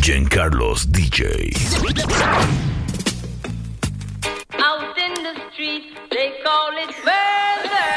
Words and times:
Carlos 0.00 0.86
DJ. 0.86 1.52
Out 4.58 4.98
in 4.98 5.12
the 5.22 5.34
street, 5.52 5.92
they 6.10 6.32
call 6.42 6.72
it 6.78 6.88
murder. 7.04 7.90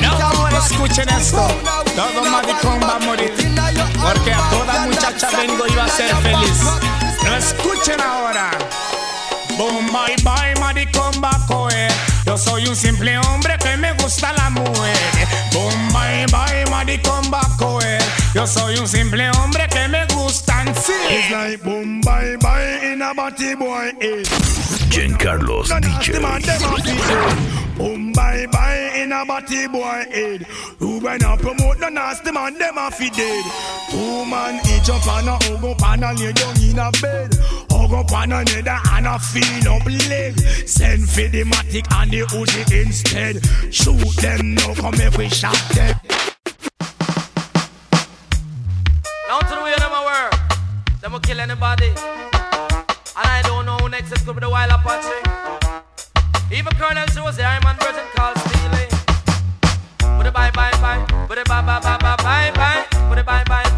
No, 0.00 0.48
escuchen 0.58 1.08
esto. 1.08 1.46
Todo 1.94 2.24
maricón 2.24 2.80
va 2.82 2.96
a 2.96 2.98
morir. 2.98 3.32
Porque 4.02 4.32
a 4.32 4.50
toda 4.50 4.86
muchacha 4.86 5.30
vengo 5.36 5.66
y 5.68 5.74
va 5.76 5.84
a 5.84 5.88
ser 5.88 6.14
feliz. 6.16 6.62
No 7.24 7.36
escuchen 7.36 8.00
ahora. 8.00 8.50
Boom, 9.56 9.86
bye, 9.92 10.16
bye, 10.24 10.60
maricón 10.60 11.12
va 11.22 11.30
a 11.30 11.46
coger. 11.46 11.89
Yo 12.30 12.38
soy 12.38 12.64
un 12.68 12.76
simple 12.76 13.18
hombre 13.18 13.58
que 13.58 13.76
me 13.76 13.92
gusta 13.94 14.32
la 14.34 14.50
mujer. 14.50 14.96
Boom, 15.52 15.88
bye, 15.92 16.26
bye, 16.30 16.64
maricón 16.70 17.28
va 17.28 17.40
a 17.40 17.56
coger. 17.56 18.00
Yo 18.32 18.46
soy 18.46 18.76
un 18.78 18.86
simple 18.86 19.28
hombre 19.32 19.66
que 19.68 19.88
me 19.88 20.06
gustan, 20.14 20.72
sí. 20.76 20.92
It's 21.10 21.28
like 21.32 21.64
boom, 21.64 22.00
bye, 22.02 22.36
bye 22.36 22.92
in 22.92 23.02
a 23.02 23.12
body 23.12 23.56
boy. 23.56 23.92
Eh. 24.00 24.22
Carlos 25.18 25.70
No 25.70 25.80
DJ. 25.80 26.20
man, 26.20 26.40
them 26.42 26.62
a 26.62 26.76
fi 26.76 26.82
dead. 26.82 27.76
Boom, 27.76 28.12
bye, 28.12 28.46
bye 28.52 28.92
in 28.94 29.12
a 29.12 29.24
body 29.24 29.66
boy 29.66 30.04
head. 30.12 30.46
Who 30.78 31.00
when 31.00 31.24
I 31.24 31.36
promote 31.36 31.80
no 31.80 31.88
nasty 31.88 32.30
man, 32.30 32.54
them 32.54 32.78
a 32.78 32.92
fi 32.92 33.10
dead. 33.10 33.44
Two 33.90 34.24
man 34.26 34.60
each 34.66 34.88
up 34.88 35.04
on 35.08 35.26
a 35.26 35.32
hug 35.32 35.64
up 35.64 35.82
and 35.82 36.04
a 36.04 36.12
lay 36.14 36.32
down 36.32 36.54
in 36.62 36.78
a 36.78 36.90
bed. 37.02 37.34
Hug 37.90 38.06
up 38.06 38.12
on 38.12 38.30
another 38.30 38.78
and 38.92 39.06
a 39.06 39.18
feel 39.18 39.72
up 39.72 39.84
leg. 39.84 40.38
Send 40.38 41.08
for 41.08 41.26
the 41.26 41.42
matic 41.42 41.86
and 41.90 42.10
the 42.10 42.20
Uzi 42.20 42.62
instead. 42.86 43.42
Shoot 43.74 43.98
them 44.22 44.54
now, 44.54 44.74
come 44.74 44.94
if 44.94 45.18
we 45.18 45.28
shot 45.28 45.58
them. 45.74 45.96
Now 49.26 49.40
to 49.40 49.54
the 49.56 49.62
way 49.62 49.74
them 49.76 49.90
work. 49.90 50.34
Them 51.00 51.12
will 51.12 51.20
kill 51.20 51.40
anybody. 51.40 51.88
And 51.88 53.26
I 53.26 53.42
don't 53.44 53.66
know 53.66 53.76
who 53.78 53.88
next 53.88 54.12
it 54.12 54.20
could 54.24 54.36
be 54.36 54.40
the 54.40 54.50
wild 54.50 54.70
Apache. 54.70 55.20
Even 56.54 56.72
Colonel 56.74 57.06
Joe 57.06 57.30
the 57.32 57.42
Iron 57.42 57.62
Man 57.64 57.76
version 57.76 58.06
called 58.14 58.38
Steely. 58.38 58.86
Put 60.16 60.26
it 60.26 60.34
bye 60.34 60.50
bye 60.52 60.70
bye. 60.80 61.26
Put 61.26 61.38
it 61.38 61.48
bye 61.48 61.62
bye 61.62 61.80
bye 61.80 61.98
bye 61.98 62.16
bye 62.16 62.52
bye. 62.54 62.86
Put 63.08 63.18
it 63.18 63.26
bye 63.26 63.42
bye 63.48 63.69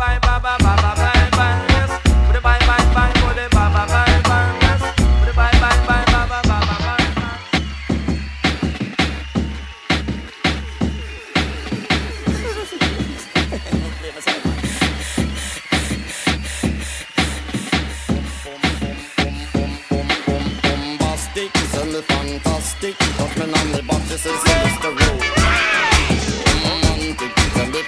citizens 24.23 24.75
in 24.77 24.83
the 24.83 24.89
road. 24.89 25.21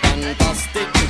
Fantastic, 0.02 0.88
me 0.94 1.04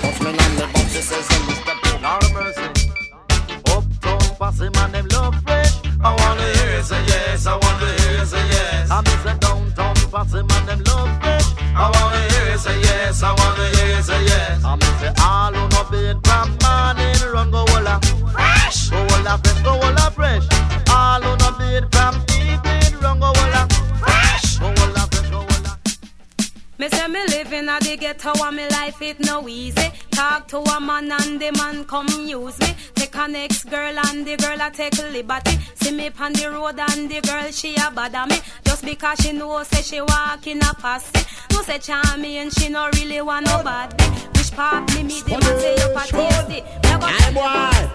on 4.82 4.93
the 4.93 5.03
love 5.15 5.34
fresh. 5.43 5.81
I 6.03 6.10
wanna 6.21 6.48
hear 6.59 6.82
say 6.82 7.03
yes, 7.06 7.47
I 7.47 7.56
wanna 7.56 7.91
hear 8.00 8.26
say 8.26 8.47
yes. 8.48 8.91
I'm 8.91 9.04
the 28.24 28.42
and 28.42 28.56
me 28.56 28.68
life 28.70 29.02
it 29.02 29.20
no 29.20 29.46
easy. 29.48 29.92
Talk 30.10 30.48
to 30.48 30.58
a 30.58 30.80
man 30.80 31.12
and 31.12 31.40
the 31.40 31.52
man 31.52 31.84
come 31.84 32.08
use 32.26 32.58
me. 32.58 32.74
Take 32.94 33.14
a 33.16 33.28
next 33.28 33.64
girl 33.64 33.98
and 34.06 34.26
the 34.26 34.36
girl 34.36 34.60
a 34.60 34.70
take 34.70 34.98
a 34.98 35.08
liberty. 35.10 35.58
See 35.74 35.92
me 35.92 36.10
on 36.18 36.32
the 36.32 36.50
road 36.50 36.78
and 36.78 37.10
the 37.10 37.20
girl 37.20 37.50
she 37.50 37.74
a 37.76 37.90
bother 37.90 38.24
me. 38.26 38.40
Just 38.64 38.84
because 38.84 39.18
she 39.18 39.32
know 39.32 39.62
say 39.64 39.82
she 39.82 40.00
walk 40.00 40.46
in 40.46 40.58
a 40.58 40.74
posse. 40.74 41.26
No 41.52 41.60
say 41.62 41.78
charming 41.78 42.38
and 42.38 42.52
she 42.52 42.70
no 42.70 42.88
really 42.94 43.20
want 43.20 43.46
nobody. 43.46 44.04
Which 44.36 44.52
part 44.52 44.92
me 44.94 45.02
meet 45.02 45.26
them 45.26 45.41
and 45.42 45.60
say 45.60 45.76
you 45.76 45.92
a 45.92 46.00
tasty. 46.00 46.62
Me 46.62 46.62
Hey 46.82 47.34
boy, 47.34 47.91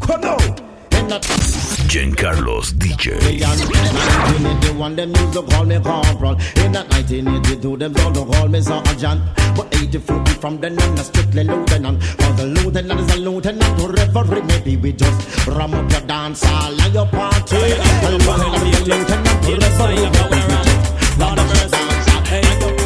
come 0.00 0.24
on. 0.24 0.69
In 1.10 1.16
the 1.16 2.16
Carlos 2.16 2.72
DJ. 2.74 3.18
In 3.18 3.42
1981, 3.42 4.94
them 4.94 5.10
used 5.10 5.32
to 5.32 5.42
call 5.42 5.64
me 5.64 5.74
corporal. 5.80 6.38
In 6.62 6.70
that 6.70 6.86
1982, 6.90 7.76
them 7.78 7.92
don't 7.94 8.30
call 8.30 8.46
me 8.46 8.60
sergeant. 8.60 9.20
But 9.56 9.74
84 9.74 10.24
from 10.40 10.60
then 10.60 10.80
on, 10.80 10.96
a 10.96 11.02
strictly 11.02 11.42
lieutenant. 11.42 12.00
For 12.04 12.32
the 12.34 12.46
lieutenant 12.46 13.00
is 13.00 13.12
a 13.16 13.18
lieutenant 13.18 13.78
to 13.80 13.88
reverie. 13.88 14.42
Maybe 14.42 14.76
we 14.76 14.92
just 14.92 15.46
ram 15.48 15.74
up 15.74 15.90
your 15.90 16.00
dance 16.02 16.44
hall 16.44 16.80
and 16.80 16.94
your 16.94 17.06
party. 17.06 17.56
The 17.56 18.10
lieutenant 18.14 18.62
is 18.62 18.78
a 18.78 18.84
lieutenant 18.84 19.42
to 19.42 19.52
reverie. 19.58 20.10
Maybe 20.14 20.46
we 20.46 20.62
just 20.62 21.18
ram 21.18 21.38
up 21.40 21.52
your 21.52 21.66
dance 21.66 21.74
hall 21.74 22.06
and 22.06 22.14
your 22.14 22.70
Kill 22.70 22.79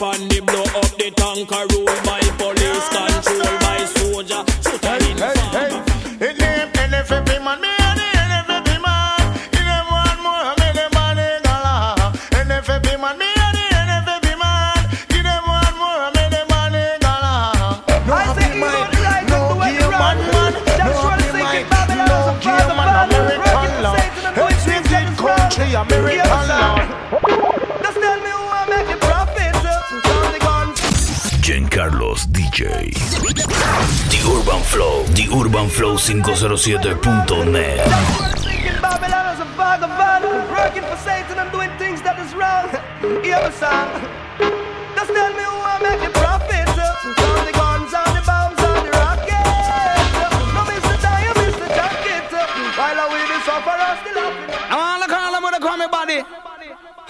pan 0.00 0.28
the 0.28 0.40
blow 0.40 0.62
up 0.80 0.90
the 0.96 1.10
tanker 1.10 1.64
rule 1.76 1.84
by 2.06 2.19
Flow. 34.70 35.02
The 35.18 35.26
Urban 35.34 35.68
Flow 35.68 35.96
507.net. 35.96 37.82
Babylon 38.78 39.26
as 39.26 39.40
a 39.42 39.44
vagabond, 39.58 40.22
working 40.46 40.86
for 40.86 40.94
Satan 41.02 41.42
and 41.42 41.50
doing 41.50 41.70
things 41.74 41.98
that 42.06 42.14
is 42.22 42.30
wrong. 42.38 42.70
Hear 43.18 43.42
song. 43.58 43.90
Just 44.94 45.10
tell 45.10 45.32
me 45.34 45.42
who 45.42 45.58
I 45.58 45.74
make 45.82 45.98
it 46.06 46.14
profit. 46.14 46.70
From 46.70 47.42
the 47.42 47.50
guns 47.50 47.90
and 47.90 48.14
the 48.14 48.22
bombs 48.22 48.62
and 48.62 48.86
the 48.86 48.94
rockets. 48.94 50.14
No 50.54 50.62
Mr. 50.62 50.94
Die, 51.02 51.34
Mr. 51.34 51.66
Jacket. 51.74 52.30
While 52.78 52.94
I 52.94 53.06
will 53.10 53.26
be 53.26 53.38
suffer, 53.42 53.74
still 54.06 54.22
laughing. 54.22 54.54
I 54.70 54.74
wanna 54.78 55.10
call 55.10 55.34
them 55.34 55.42
when 55.42 55.50
they 55.50 55.62
call 55.66 55.82
body. 55.90 56.22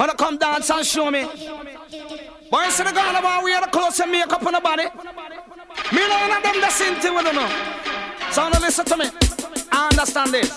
Wanna 0.00 0.16
come 0.16 0.38
dance 0.40 0.70
and 0.70 0.86
show 0.86 1.10
me. 1.10 1.28
Boy, 2.50 2.66
see 2.70 2.82
the 2.82 2.90
about 2.90 3.44
we 3.44 3.52
had 3.52 3.62
a 3.62 3.70
clothes 3.70 4.00
makeup 4.08 4.44
on 4.44 4.52
the 4.54 4.60
body. 4.60 4.88
Me 5.92 5.98
know 5.98 6.26
none 6.28 6.36
of 6.36 6.42
them 6.42 6.60
the 6.60 6.70
same 6.70 6.94
thing 7.00 7.14
with 7.14 7.24
them. 7.24 7.34
know. 7.34 7.48
So 8.30 8.48
now 8.48 8.60
listen 8.60 8.84
to 8.84 8.96
me. 8.96 9.06
I 9.72 9.88
understand 9.90 10.32
this. 10.32 10.50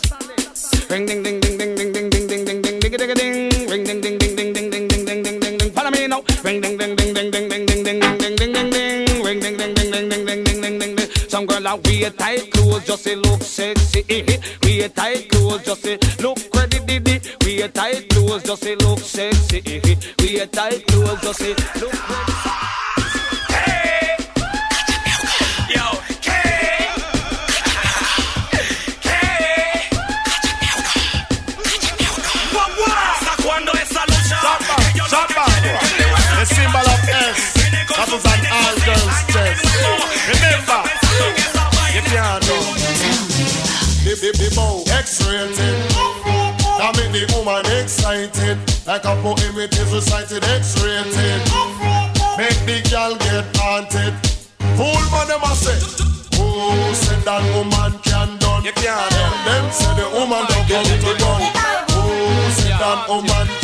Ring 0.90 1.06
ding 1.08 1.24
ding 1.24 1.40
ding 1.40 1.58
ding 1.58 1.76
ding 1.76 1.92
ding 1.92 2.10
ding 2.12 2.30
ding 2.30 2.46
ding 2.46 2.72
ding 2.72 2.82
ding 2.82 2.98
ding 2.98 3.16
ding 3.16 3.70
ring 3.70 3.84
ding 3.84 4.02
ding 4.02 4.18
ding 4.20 4.36
ding 4.36 4.54
ding 4.54 4.70
ding 4.70 4.88
ding 4.88 5.06
ding 5.06 5.24
ding 5.24 5.40
ding 5.40 5.58
ding 5.58 5.72
follow 5.72 5.90
me 5.90 6.06
now 6.06 6.22
ring 6.44 6.62
ding 6.62 6.78
ding 6.78 6.96
ding 6.96 7.14
ding 7.14 7.32
ding 7.32 7.50
ding 7.50 7.66
ding 7.66 7.84
ding 7.84 8.00
ding 8.00 8.18
ding 8.20 8.36
ding 8.38 8.54
ding 8.54 8.70
ding 8.70 9.24
ring 9.24 9.40
ding 9.40 9.58
ding 9.58 9.74
ding 9.74 9.92
ding 9.92 10.10
ding 10.10 10.46
ding 10.46 10.62
ding 10.62 10.80
ding 10.80 10.96
ding 10.96 11.10
Some 11.30 11.48
girl 11.48 11.66
a 11.66 11.76
wear 11.78 12.12
tight 12.12 12.52
clothes 12.52 12.86
just 12.86 13.04
to 13.06 13.16
look 13.16 13.42
sexy. 13.42 14.04
Wear 14.62 14.90
tight 14.90 15.30
clothes 15.30 15.66
just 15.66 15.84
to 15.84 15.98
look. 16.22 16.38
Diddy. 16.86 17.22
Wear 17.44 17.68
tight 17.70 18.10
clothes 18.10 18.44
just 18.44 18.64
to 18.64 18.76
look 18.86 19.00
sexy. 19.00 19.82
Wear 20.20 20.46
tight 20.48 20.86
clothes 20.88 21.22
just 21.22 21.40
to 21.40 21.50
look 21.80 22.10
ready. 22.10 23.03
Can't 42.13 42.44
do. 42.45 42.57
The, 44.06 44.51
bow 44.56 44.83
X-rated. 45.01 45.77
That 46.77 46.94
make 46.98 47.12
the 47.12 47.25
woman 47.33 47.65
excited. 47.81 48.57
Like 48.86 49.06
a 49.06 49.15
poem 49.21 49.57
it 49.57 49.74
is 49.74 49.89
recited 49.94 50.44
X-rated. 50.44 51.42
Make 52.38 52.60
the 52.69 52.77
girl 52.89 53.18
get 53.18 53.45
haunted. 53.57 54.13
Fool 54.77 55.01
man 55.10 55.27
them 55.27 55.42
a 55.42 55.54
say. 55.57 55.80
Who 56.38 56.94
said 56.94 57.21
that 57.25 57.42
woman 57.56 57.98
can 58.04 58.38
done? 58.38 58.63
You 58.63 58.74
can't. 58.74 59.10
Them 59.45 59.65
say 59.71 59.94
the 59.98 60.07
woman 60.13 60.45
don't 60.50 60.68
come 60.69 60.86
to 60.86 61.13
done. 61.18 61.42
Who 61.98 62.51
said 62.51 62.77
that 62.77 63.10
woman 63.10 63.62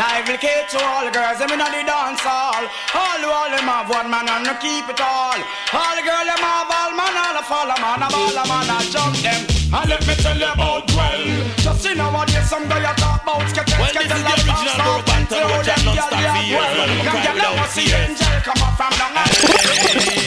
Lively 0.00 0.38
kid 0.38 0.64
to 0.72 0.80
all 0.80 1.04
the 1.04 1.12
girls, 1.12 1.36
them 1.36 1.52
inna 1.52 1.68
the 1.68 1.84
dance 1.84 2.24
hall. 2.24 2.64
All 2.96 3.20
the 3.20 3.28
all 3.28 3.52
them 3.52 3.68
have 3.68 3.84
one 3.84 4.08
man 4.08 4.24
and 4.32 4.48
no 4.48 4.56
keep 4.56 4.88
it 4.88 4.96
all. 4.96 5.36
All 5.76 5.92
the 5.92 6.00
girls 6.00 6.24
them 6.24 6.40
have 6.40 6.72
all 6.72 6.96
man, 6.96 7.12
all 7.20 7.36
the 7.36 7.44
fall 7.44 7.68
man, 7.68 8.00
a 8.00 8.08
ball 8.08 8.32
a 8.32 8.42
man, 8.48 8.72
a 8.72 8.80
jump 8.88 9.12
them. 9.20 9.44
And 9.44 9.92
let 9.92 10.00
me 10.08 10.16
tell 10.16 10.40
you 10.40 10.48
about 10.48 10.88
well. 10.96 11.20
Just 11.60 11.84
see 11.84 11.92
nowadays 11.92 12.48
some 12.48 12.64
guy 12.64 12.80
a 12.80 12.96
talk 12.96 13.20
about 13.20 13.44
sketch 13.52 13.76
Well, 13.76 13.92
this 13.92 14.08
is 14.08 14.24
the 14.24 14.32
original 14.40 14.72
Borough 14.80 15.04
Bantam, 15.04 15.52
which 15.52 15.68
I 15.68 15.76
don't 15.84 16.00
stop 16.00 16.16
for 16.16 16.44
years, 16.48 16.72
but 16.80 16.88
I'm 16.88 17.04
crying 17.04 17.36
without 17.36 17.68
see 17.68 17.84
tears. 17.92 18.08
angel 18.08 18.40
come 18.40 18.60
up 18.64 18.72
from 18.80 18.92
down 18.96 19.20
Hey, 19.20 20.19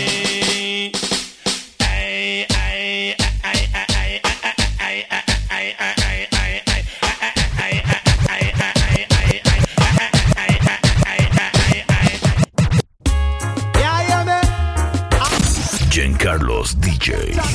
Jeancarlos 16.04 16.76
DJ. 16.82 17.34
But 17.34 17.48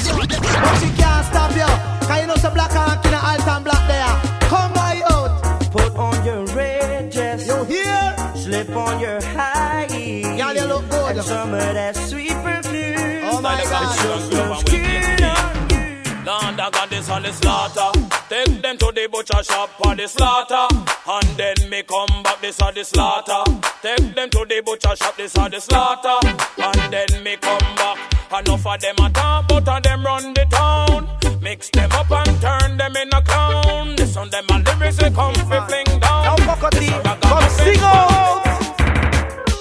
she 0.81 0.89
can't 0.97 1.27
stop 1.27 1.53
you. 1.53 1.69
Cause 2.09 2.21
you 2.23 2.27
know 2.29 2.37
some 2.37 2.55
black 2.55 2.73
and 2.73 3.05
in 3.05 3.13
a 3.13 3.21
Alton 3.21 3.63
black 3.63 3.87
there. 3.87 4.49
Come 4.49 4.73
by 4.73 5.03
out. 5.05 5.71
Put 5.71 5.95
on 5.97 6.25
your 6.25 6.47
red 6.57 7.13
dress. 7.13 7.47
You 7.47 7.63
hear? 7.65 8.17
Slip 8.35 8.71
on 8.71 9.01
your 9.01 9.21
high 9.21 9.87
heels. 9.91 10.39
Y'all, 10.39 10.55
you 10.55 10.65
look 10.65 10.89
good. 10.89 11.17
And 11.17 11.25
some 11.27 11.53
of 11.53 11.61
that 11.61 11.95
sweet 11.95 12.33
perfume. 12.41 13.21
Oh 13.25 13.43
my 13.43 13.63
God. 13.65 14.61
Skin 14.67 15.25
on 15.25 15.69
you. 15.69 16.25
Land 16.25 16.59
a 16.59 17.13
on 17.13 17.23
the 17.23 17.33
slaughter. 17.33 18.01
Take 18.31 18.63
them 18.63 18.79
to 18.79 18.93
the 18.95 19.09
butcher 19.13 19.45
shop 19.45 19.69
for 19.77 19.95
the 19.95 20.09
slaughter. 20.09 20.75
And 21.07 21.37
then 21.37 21.69
me 21.69 21.83
come 21.83 22.23
back, 22.23 22.41
this 22.41 22.63
are 22.63 22.73
the 22.73 22.83
slaughter. 22.83 23.45
Take 23.83 24.15
them 24.15 24.31
to 24.31 24.47
the 24.49 24.63
butcher 24.65 24.97
shop, 24.97 25.19
this 25.19 25.37
are 25.37 25.51
the 25.51 25.61
slaughter. 25.61 26.19
And 26.57 26.91
then 26.91 27.23
me 27.23 27.37
come 27.37 27.77
back. 27.77 28.18
Enough 28.31 28.67
of 28.67 28.81
them 28.81 28.95
a 29.01 29.11
talk, 29.11 29.49
but 29.49 29.67
of 29.67 29.83
them 29.83 30.05
run 30.05 30.35
the 30.35 30.45
town. 30.51 31.09
Mix 31.41 31.71
them 31.71 31.91
up 31.93 32.11
and 32.11 32.41
turn 32.43 32.77
them 32.77 32.95
in 32.95 33.09
a 33.15 33.23
clown. 33.23 33.97
This 33.97 34.17
on 34.19 34.29
them 34.29 34.45
and 34.51 34.67
lyrics 34.67 34.97
they 34.99 35.11
come 35.11 35.35
fi 35.35 35.67
fling 35.67 35.99
down. 35.99 36.25
Now, 36.25 36.37
Cocoa 36.37 36.69
Tea, 36.71 36.91
This 36.91 37.07
a 37.07 37.19
come 37.23 37.51
sing 37.51 37.81
out. 37.81 38.43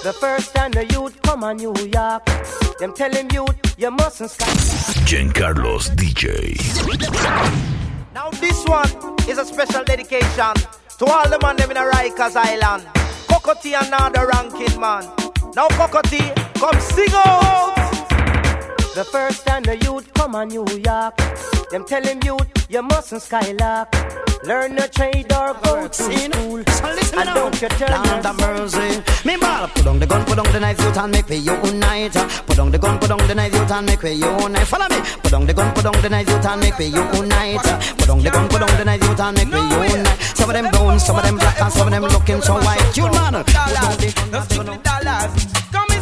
The 0.04 0.12
first 0.12 0.54
time 0.54 0.72
the 0.72 0.84
youth 0.92 1.20
come 1.22 1.44
on 1.44 1.56
New 1.56 1.74
York, 1.94 2.26
them 2.78 2.92
tell 2.92 3.10
him 3.10 3.28
youth, 3.32 3.56
you 3.78 3.90
mustn't 3.90 4.30
sky. 4.30 4.46
Jeancarlos 5.08 5.88
DJ. 5.96 6.54
Now 8.12 8.28
this 8.32 8.66
one 8.66 8.90
is 9.26 9.38
a 9.38 9.46
special 9.46 9.82
dedication 9.84 10.54
to 10.98 11.06
all 11.06 11.26
the 11.26 11.38
man 11.40 11.56
them 11.56 11.70
in 11.70 11.78
a 11.78 11.84
Rikers 11.90 12.36
Island. 12.36 12.86
Cocoa 13.28 13.54
Tea 13.62 13.76
and 13.76 13.90
now 13.90 14.10
the 14.10 14.26
ranking 14.26 14.78
man. 14.78 15.04
Now 15.56 15.68
Cocoa 15.68 16.02
Tea, 16.02 16.32
come 16.60 16.78
sing 16.80 17.08
out. 17.14 17.87
The 18.98 19.04
first 19.04 19.46
time 19.46 19.62
the 19.62 19.76
youth 19.76 20.12
come 20.14 20.34
on 20.34 20.48
New 20.48 20.66
York, 20.66 21.14
them 21.70 21.84
tell 21.84 22.02
him 22.02 22.18
youth, 22.24 22.50
you 22.68 22.82
mustn't 22.82 23.22
skylark. 23.22 23.94
Learn 24.42 24.76
a 24.76 24.88
trade 24.88 25.32
or 25.32 25.54
go 25.62 25.86
to 25.86 25.94
school. 25.94 26.58
And 27.14 27.28
don't 27.30 27.62
you 27.62 27.68
tell 27.78 27.94
Land 27.94 28.26
of 28.26 28.40
mercy. 28.40 28.98
Me 29.24 29.36
ball, 29.36 29.68
put 29.68 29.86
on 29.86 30.00
the 30.00 30.06
gun, 30.08 30.24
put 30.24 30.40
on 30.40 30.50
the 30.50 30.58
knife, 30.58 30.80
youth 30.80 30.98
and 30.98 31.12
make 31.12 31.28
we 31.28 31.36
unite. 31.36 32.14
Put 32.48 32.58
on 32.58 32.72
the 32.72 32.78
gun, 32.78 32.98
put 32.98 33.12
on 33.12 33.24
the 33.28 33.36
knife, 33.36 33.54
youth 33.54 33.70
and 33.70 33.86
make 33.86 34.02
we 34.02 34.10
unite. 34.18 34.66
Follow 34.66 34.88
me. 34.90 35.00
Put 35.22 35.32
on 35.32 35.46
the 35.46 35.54
gun, 35.54 35.72
put 35.76 35.86
on 35.86 36.02
the 36.02 36.08
knife, 36.08 36.28
youth 36.28 36.44
and 36.44 36.60
make 36.60 36.78
we 36.78 36.86
unite. 36.86 37.62
Put 37.98 38.10
on 38.10 38.18
the 38.18 38.30
gun, 38.30 38.48
put 38.48 38.62
on 38.62 38.78
the 38.78 38.84
knife, 38.84 39.02
youth 39.04 39.20
and 39.20 39.38
make 39.38 39.52
we 39.54 39.60
unite. 39.62 40.18
Some 40.34 40.50
of 40.50 40.54
them 40.56 40.70
brown, 40.72 40.98
some 40.98 41.16
of 41.16 41.22
them 41.22 41.36
black, 41.36 41.60
and 41.62 41.72
some 41.72 41.86
of 41.86 41.92
them 41.92 42.02
looking 42.02 42.42
so 42.42 42.54
white. 42.54 42.96
You 42.96 43.04
man, 43.14 43.44
put 43.44 43.54
on 43.54 43.94
the 43.94 44.10
gun, 44.10 44.32
Let's 44.32 44.56
put 44.56 44.66
give 44.66 44.74
me 44.74 44.82
dollars. 44.82 45.46
Come 45.70 45.97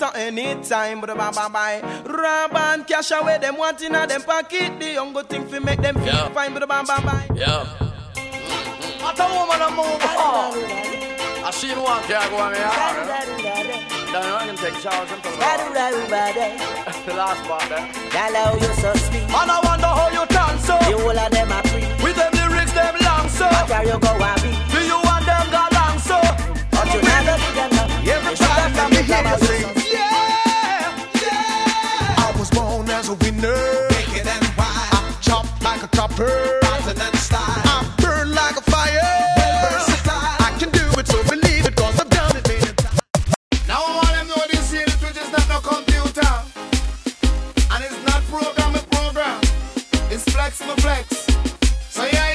dollars 0.00 0.14
at 0.16 0.20
any 0.22 0.54
time. 0.62 1.00
But 1.00 1.16
bye 1.16 1.30
bye 1.30 1.48
bye. 1.48 2.02
Rub 2.04 2.54
and 2.56 2.86
cash 2.86 3.10
away 3.12 3.38
them 3.38 3.56
want 3.56 3.82
in 3.82 3.94
a 3.94 4.06
them 4.06 4.22
pocket. 4.22 4.78
The 4.80 4.92
young 4.94 5.12
good 5.12 5.28
thing 5.28 5.46
fi 5.46 5.58
make 5.58 5.80
them 5.80 5.94
feel 5.96 6.06
Yeah. 6.06 6.28
fine. 6.30 6.52
But 6.54 6.68
bye 6.68 6.82
bye 6.82 7.00
bye. 7.00 7.26
Yeah. 7.34 7.64
What 9.02 9.18
a 9.18 9.24
woman 9.34 9.60
a 9.62 9.70
move. 9.70 10.00
Oh. 10.02 10.76
I 11.42 11.50
see 11.52 11.68
you 11.70 11.80
want 11.80 12.04
to 12.04 12.08
go 12.30 12.36
on 12.36 12.52
me 12.52 12.58
hard. 12.60 13.08
Then 14.12 14.24
I 14.24 14.46
can 14.46 14.56
take 14.56 14.74
charge 14.82 15.08
and 15.10 15.22
put 15.22 15.32
the 17.06 17.14
last 17.22 17.42
part 17.48 17.68
there. 17.68 17.86
Hello, 18.12 18.58
you 18.58 18.74
so 18.74 18.92
sweet. 19.06 19.22
And 19.22 19.50
I 19.50 19.60
wonder 19.64 19.86
how 19.86 20.08
you 20.10 20.26
dance 20.26 20.64
so. 20.66 20.76
You 20.90 20.98
all 20.98 21.18
of 21.18 21.30
them 21.30 21.50
are 21.52 21.62
free. 21.68 21.86
With 22.04 22.16
them 22.16 22.32
lyrics 22.34 22.72
them 22.72 22.94
long 23.06 23.28
so. 23.28 23.46
Where 23.70 23.84
you 23.86 23.98
go 23.98 24.12
and 24.12 24.42
be? 24.42 24.50
Do 24.74 24.80
you 24.84 24.98
want 25.00 25.24
them 25.24 25.46
go 25.54 25.62
long 25.72 25.96
so? 26.02 26.18
But 26.74 26.86
you 26.92 27.00
never 27.00 27.36
did 27.38 27.72
enough. 27.72 28.06
Every 28.06 28.34
time 28.36 28.72
I 28.76 28.90
me 28.90 29.02
hear 29.02 29.22
you 29.24 29.38
sing. 29.46 29.79
A 33.10 33.14
winner. 33.24 33.88
Wicked 33.90 34.26
and 34.26 34.46
wild. 34.56 34.94
I 34.94 35.16
chop 35.20 35.46
like 35.62 35.82
a 35.82 35.88
chopper. 35.96 36.60
Rotten 36.62 37.00
and 37.00 37.16
style. 37.16 37.42
I 37.42 37.94
burn 37.98 38.32
like 38.32 38.56
a 38.56 38.62
fire. 38.70 39.00
I 40.46 40.54
can 40.58 40.70
do 40.70 40.84
it, 40.98 41.06
so 41.08 41.18
believe 41.24 41.66
I've 41.98 42.08
done 42.10 42.36
it. 42.36 42.76
Now 43.66 43.82
them 44.14 44.28
know 44.28 44.42
is 45.22 45.30
not 45.32 45.48
no 45.48 45.58
computer. 45.60 46.30
And 47.72 47.80
it's 47.84 48.00
not 48.06 48.22
program. 48.94 49.40
It's 50.10 50.24
flexible 50.30 50.76
flex. 50.76 51.26
So 51.90 52.04
you 52.04 52.29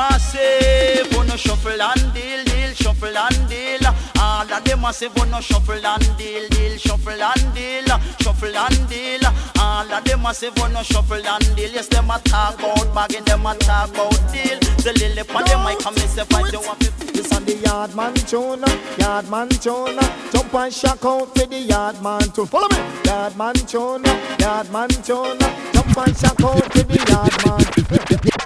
Massive, 0.00 1.14
wanna 1.14 1.36
shuffle 1.36 1.82
and 1.82 2.14
deal, 2.14 2.42
deal, 2.44 2.72
shuffle 2.72 3.18
and 3.18 3.48
deal. 3.50 3.84
All 4.18 4.50
of 4.50 4.64
them 4.64 4.82
a 4.86 4.94
say 4.94 5.10
for 5.10 5.26
no 5.26 5.42
shuffle 5.42 5.74
and 5.74 6.16
deal, 6.16 6.48
deal, 6.48 6.78
shuffle 6.78 7.22
and 7.22 7.54
deal, 7.54 7.84
shuffle 8.22 8.56
and 8.56 8.88
deal. 8.88 9.20
All 9.60 9.92
of 9.92 10.02
them 10.04 10.24
a 10.24 10.32
say 10.32 10.48
for 10.56 10.70
no 10.70 10.82
shuffle 10.82 11.26
and 11.26 11.54
deal. 11.54 11.70
Yes, 11.70 11.88
them 11.88 12.10
a 12.10 12.18
talk 12.20 12.58
about 12.58 12.94
bagging, 12.94 13.24
them 13.24 13.44
a 13.44 13.54
talk 13.58 13.90
about 13.90 14.16
deal. 14.32 14.58
The 14.80 14.96
lily 14.98 15.22
pon 15.22 15.44
them 15.44 15.68
come 15.80 15.94
me 15.96 16.06
say 16.08 16.24
fight 16.24 16.50
you 16.50 16.60
want. 16.60 16.80
This 16.80 17.30
on 17.34 17.44
the 17.44 17.56
yard 17.56 17.94
man 17.94 18.14
tune, 18.14 18.64
yard 18.96 19.28
man 19.28 19.50
tune. 19.50 20.00
Jump 20.32 20.54
and 20.54 20.72
shock 20.72 21.04
out 21.04 21.34
to 21.34 21.46
the 21.46 21.58
yard 21.58 22.02
man 22.02 22.22
tune. 22.32 22.46
Follow 22.46 22.68
me. 22.70 22.78
Yard 23.04 23.36
man 23.36 23.54
tune, 23.54 24.04
yard 24.38 24.72
man 24.72 24.88
tune. 24.88 25.38
Jump 25.74 25.96
and 25.98 26.16
shock 26.16 26.40
out 26.40 26.72
to 26.72 26.84
the 26.84 26.96
yard 27.06 27.36
man. 27.44 28.39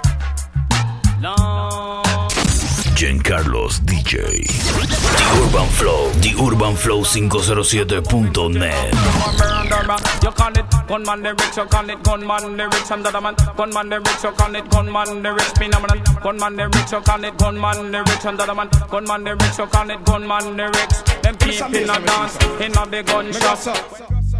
Long. 1.25 2.03
Jeancarlos 2.93 3.81
DJ. 3.81 4.45
The 4.45 5.25
Urban 5.41 5.67
Flow, 5.69 6.11
The 6.21 6.35
Urban 6.37 6.75
Flow 6.75 7.01
507.net. 7.01 8.93
You 10.21 10.31
call 10.31 10.53
it 10.53 10.65
gunman 10.87 11.23
lyrics, 11.23 11.57
you 11.57 11.65
call 11.65 11.89
it 11.89 12.03
gunman 12.03 12.57
lyrics, 12.57 12.91
and 12.91 13.03
the 13.03 13.19
man 13.19 13.35
gunman 13.57 13.89
lyrics, 13.89 14.23
you 14.23 14.31
call 14.33 14.55
it 14.55 14.69
gunman 14.69 15.23
lyrics, 15.23 15.51
phenomenon. 15.53 15.99
Gunman 16.21 16.57
lyrics, 16.57 16.91
you 16.91 17.01
call 17.01 17.23
it 17.23 17.37
gunman 17.39 17.91
lyrics, 17.91 18.25
and 18.25 18.39
the 18.39 18.53
man 18.53 18.69
gunman 18.91 19.23
lyrics, 19.23 19.57
you 19.57 19.65
call 19.65 19.89
it 19.89 20.05
gunman 20.05 20.55
lyrics. 20.55 21.01
Them 21.23 21.35
people 21.37 21.75
in 21.75 21.89
a 21.89 21.99
dance, 22.05 22.37
in 22.61 22.77
a 22.77 22.85
big 22.85 23.07
gun 23.07 23.33
shop. 23.33 23.57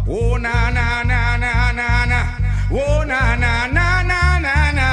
Oh 0.08 0.36
na 0.36 0.70
na 0.70 1.02
na 1.02 1.36
na 1.36 1.72
na 1.72 2.04
na. 2.06 2.45
Oh 2.70 3.04
na 3.06 3.36
na 3.36 3.66
na 3.68 4.02
na 4.02 4.38
na 4.40 4.72
na. 4.72 4.88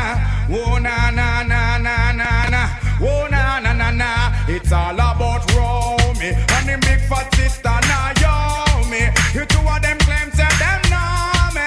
Oh 0.49 0.77
na 0.77 1.09
na 1.09 1.41
na 1.43 1.77
na 1.77 2.11
na 2.11 2.49
na. 2.49 2.69
Oh 3.01 3.27
na 3.31 3.59
na 3.59 3.73
na 3.73 3.89
na. 3.91 4.09
It's 4.47 4.71
all 4.71 4.93
about 4.93 5.41
Romy 5.55 6.37
and 6.37 6.65
the 6.69 6.77
big 6.85 7.01
fat 7.09 7.33
sister 7.35 7.73
Naomi. 7.89 9.09
You 9.33 9.45
two 9.45 9.65
of 9.65 9.81
them 9.81 9.97
claim 10.05 10.29
say 10.37 10.45
them 10.61 10.81
know 10.93 11.49
me. 11.57 11.65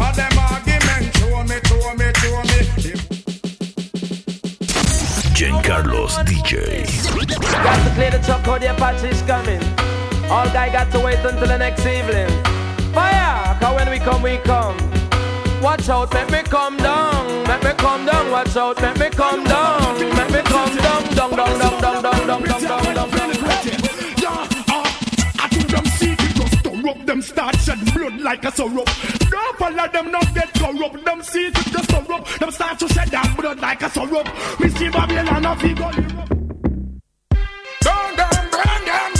All 0.00 0.12
them 0.16 0.38
argument 0.38 1.14
show 1.18 1.44
me, 1.44 1.56
show 1.68 1.94
me, 2.00 2.08
show 2.16 2.40
me. 2.48 2.60
Jeancarlos 5.36 6.16
DJ. 6.24 6.86
Got 7.62 7.84
to 7.84 7.90
clear 7.94 8.10
the 8.10 8.20
truck, 8.24 8.40
how 8.46 8.58
the 8.58 8.70
Apache's 8.72 9.20
coming. 9.22 9.60
All 10.30 10.46
guy 10.46 10.70
got 10.72 10.90
to 10.92 11.00
wait 11.00 11.18
until 11.18 11.46
the 11.46 11.58
next 11.58 11.84
evening. 11.84 12.28
Fire! 12.94 13.54
Cause 13.60 13.74
when 13.76 13.90
we 13.90 13.98
come, 13.98 14.22
we 14.22 14.38
come. 14.38 14.76
Watch 15.62 15.88
out, 15.88 16.12
make 16.12 16.30
me 16.30 16.42
come 16.42 16.76
down. 16.76 17.48
Make 17.48 17.62
me 17.64 17.72
come 17.72 18.06
down, 18.06 18.30
watch 18.30 18.56
out, 18.56 18.80
make 18.82 18.98
me 18.98 19.08
come 19.10 19.44
down. 19.44 19.98
Make 19.98 20.30
me 20.30 20.42
come 20.42 20.76
down, 20.76 21.02
down, 21.14 21.30
down, 21.30 21.58
down, 21.58 21.80
down, 21.80 22.02
down, 22.02 22.02
down, 22.02 22.42
down, 22.42 22.62
down, 22.62 22.94
down, 22.94 22.94
down. 22.94 23.30
Yeah, 24.18 24.48
uh, 24.68 24.84
I 25.38 25.48
think 25.50 25.68
them 25.68 25.84
see 25.86 26.12
it 26.12 26.18
just 26.36 26.62
corrupt. 26.62 27.06
Them 27.06 27.22
start 27.22 27.56
shed 27.56 27.94
blood 27.94 28.20
like 28.20 28.44
a 28.44 28.52
syrup. 28.52 28.88
Don't 29.30 29.56
follow 29.58 29.88
them, 29.88 30.10
not 30.10 30.34
get 30.34 30.52
corrupt. 30.54 31.04
Them 31.04 31.22
see 31.22 31.46
it 31.46 31.54
just 31.54 31.88
corrupt. 31.88 32.38
Them 32.38 32.50
start 32.50 32.78
to 32.80 32.88
shed 32.88 33.08
that 33.08 33.36
blood 33.36 33.60
like 33.60 33.82
a 33.82 33.90
syrup. 33.90 34.28
We 34.60 34.68
see 34.70 34.88
Babylon 34.90 35.46
a 35.46 35.56
figure. 35.56 35.90
Burn 37.82 38.16
them, 38.16 38.50
burn 38.50 38.50
them, 38.50 38.50
burn 38.52 38.84
them, 38.84 39.15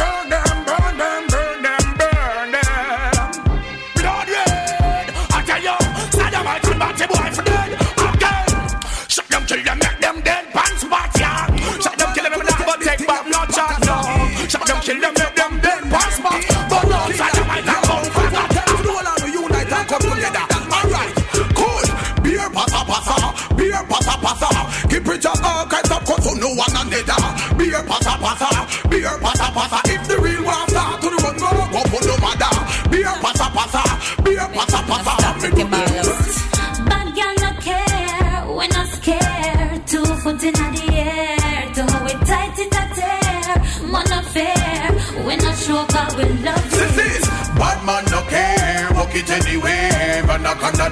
kill 14.86 15.00
them, 15.00 15.14
make 15.18 15.34
them 15.34 15.52
dead. 15.60 15.82
Pants 15.90 16.16
spot. 16.16 16.40
But 16.70 16.84
no, 16.86 16.98
Saddam 17.18 17.50
I 17.50 17.60
turn 17.66 17.82
back 17.90 18.06
for 18.14 18.28
dead. 18.30 18.50
Tell 18.54 18.66
them 18.70 18.80
to 18.86 18.90
all 18.94 19.08
and 19.10 19.34
unite 19.34 19.72
and 19.74 19.88
come 19.90 20.04
together. 20.06 20.44
Alright, 20.76 21.14
cool. 21.58 21.86
Beer 22.22 22.48
pasa 22.54 22.80
pasa, 22.86 23.16
beer 23.56 23.82
pasa 23.90 24.14
pasa. 24.22 24.50
Keep 24.88 25.08
it 25.08 25.26
up, 25.26 25.42
all 25.42 25.66
kinds 25.66 25.90
of 25.90 26.04
cut 26.06 26.22
to 26.22 26.32
no 26.38 26.54
one 26.54 26.70
another. 26.70 27.20
Beer 27.58 27.82
pasa 27.82 28.14
pasa, 28.22 28.55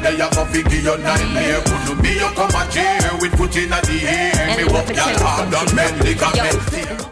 day 0.04 0.20
I 0.20 0.28
go 0.30 0.44
figure 0.44 0.80
your 0.80 0.98
nightmare. 0.98 1.60
Couldn't 1.64 2.02
be 2.02 2.12
you 2.20 2.30
come 2.36 2.54
a 2.54 2.62
chair 2.70 3.10
with 3.20 3.36
foot 3.36 3.56
in 3.56 3.70
the 3.70 3.98
air. 4.04 4.56
Me 4.56 4.64
walk 4.72 4.88
your 4.88 5.18
hard 5.24 5.50
done 5.50 5.74
men 5.74 5.94
ligament. 6.04 6.70
Bella. 6.70 7.03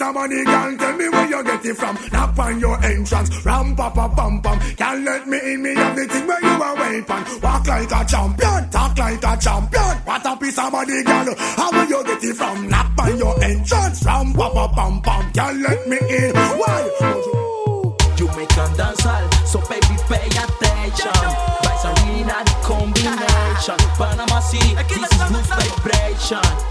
What 0.00 0.16
a 0.16 0.28
piece 0.28 0.40
of 0.40 0.42
money, 0.42 0.44
girl. 0.44 0.76
Tell 0.78 0.96
me 0.96 1.08
where 1.10 1.28
you 1.28 1.44
get 1.44 1.64
it 1.66 1.76
from. 1.76 1.98
Knock 2.12 2.38
on 2.38 2.60
your 2.60 2.84
entrance, 2.84 3.44
ram 3.44 3.76
pa 3.76 3.90
pa 3.90 4.08
pam 4.08 4.40
pam. 4.40 4.58
Can't 4.76 5.04
let 5.04 5.28
me 5.28 5.38
in, 5.52 5.62
me 5.62 5.74
have 5.74 5.96
the 5.96 6.06
thing 6.06 6.26
where 6.26 6.40
you 6.40 6.62
a 6.62 6.74
weapon. 6.74 7.40
Walk 7.42 7.66
like 7.66 7.92
a 7.92 8.04
champion, 8.08 8.70
talk 8.70 8.98
like 8.98 9.24
a 9.24 9.36
champion. 9.36 9.96
What 10.04 10.26
a 10.26 10.36
piece 10.36 10.58
of 10.58 10.72
money, 10.72 11.02
girl. 11.04 11.34
How 11.36 11.70
will 11.70 11.86
you 11.86 12.04
get 12.04 12.24
it 12.24 12.34
from? 12.34 12.68
Knock 12.68 12.92
on 12.98 13.18
your 13.18 13.44
entrance, 13.44 14.04
ram 14.04 14.32
pa 14.32 14.48
pa 14.48 14.68
pam 14.72 15.00
pam. 15.02 15.32
Can't 15.32 15.60
let 15.60 15.88
me 15.88 15.98
in. 15.98 16.34
Why? 16.34 16.80
Jamaican 18.16 18.72
dancehall, 18.80 19.46
so 19.46 19.60
baby 19.68 19.96
pay 20.08 20.26
attention. 20.32 21.28
Vice 21.60 21.84
arena 21.84 22.40
the 22.48 22.56
combination. 22.64 23.78
Panama 24.00 24.40
City, 24.40 24.74
this 24.74 25.12
is 25.12 25.30
new 25.30 25.42
vibration 25.44 26.70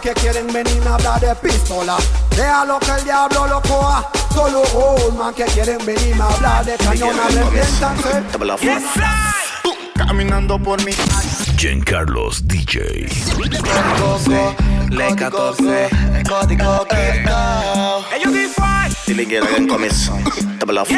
que 0.00 0.14
quieren 0.14 0.46
venir 0.52 0.82
a 0.86 0.94
hablar 0.94 1.20
de 1.20 1.34
pistola. 1.36 1.96
Déjalo 2.30 2.78
que 2.80 2.90
el 2.90 3.04
diablo 3.04 3.46
lo 3.46 3.62
coja. 3.62 4.08
Solo 4.32 4.62
old 4.74 5.18
man 5.18 5.34
que 5.34 5.44
quieren 5.44 5.78
venir 5.84 6.14
a 6.20 6.26
hablar 6.26 6.64
de 6.64 6.76
cañón 6.76 7.18
Arrepiéntanse 7.18 8.22
Caminando 9.94 10.58
por 10.58 10.82
mi 10.84 10.92
Giancarlos 11.56 12.46
DJ. 12.46 13.08
Le 14.88 15.14
14, 15.14 15.88
el 16.14 16.28
código 16.28 16.86
quitado. 16.88 18.04
Ellos 18.16 18.32
define. 18.32 18.96
Dile 19.06 19.26
que 19.26 19.38
hagan 19.38 19.68
comienzo. 19.68 20.18
Double 20.58 20.80
off. 20.80 20.88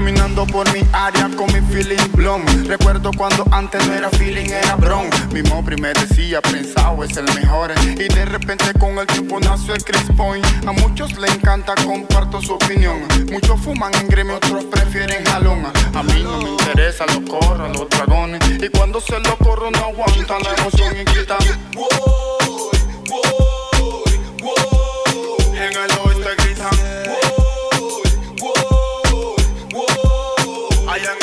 Caminando 0.00 0.46
por 0.46 0.66
mi 0.72 0.80
área 0.94 1.28
con 1.36 1.46
mi 1.52 1.60
feeling 1.70 2.10
blom 2.14 2.42
Recuerdo 2.66 3.10
cuando 3.14 3.44
antes 3.50 3.86
no 3.86 3.92
era 3.92 4.08
feeling, 4.08 4.48
era 4.48 4.74
bron. 4.74 5.10
Mi 5.30 5.42
mopri 5.42 5.76
me 5.76 5.92
decía, 5.92 6.40
pensado 6.40 7.04
es 7.04 7.14
el 7.18 7.26
mejor 7.34 7.74
Y 7.98 8.08
de 8.08 8.24
repente 8.24 8.72
con 8.78 8.96
el 8.96 9.06
tiempo 9.06 9.38
nació 9.40 9.74
el 9.74 9.84
Chris 9.84 10.06
Point. 10.16 10.46
A 10.66 10.72
muchos 10.72 11.18
le 11.18 11.28
encanta, 11.28 11.74
comparto 11.84 12.40
su 12.40 12.54
opinión. 12.54 13.06
Muchos 13.30 13.60
fuman 13.60 13.94
en 13.96 14.08
gremio, 14.08 14.36
otros 14.36 14.64
prefieren 14.64 15.22
jalón. 15.26 15.66
A 15.66 16.02
mí 16.02 16.22
no 16.22 16.38
me 16.38 16.48
interesa, 16.48 17.04
lo 17.04 17.22
corro, 17.26 17.68
los 17.68 17.90
dragones. 17.90 18.40
Y 18.58 18.70
cuando 18.70 19.02
se 19.02 19.20
lo 19.20 19.36
corro 19.36 19.70
no 19.70 19.84
aguantan 19.84 20.42
la 20.42 20.54
emoción 20.62 20.96
y 20.96 21.04
gritan 21.04 21.38
En 25.54 25.72
el 25.74 25.90
oeste 26.06 26.40
Showtime! 26.60 27.09
I 30.92 30.96
am 30.96 31.19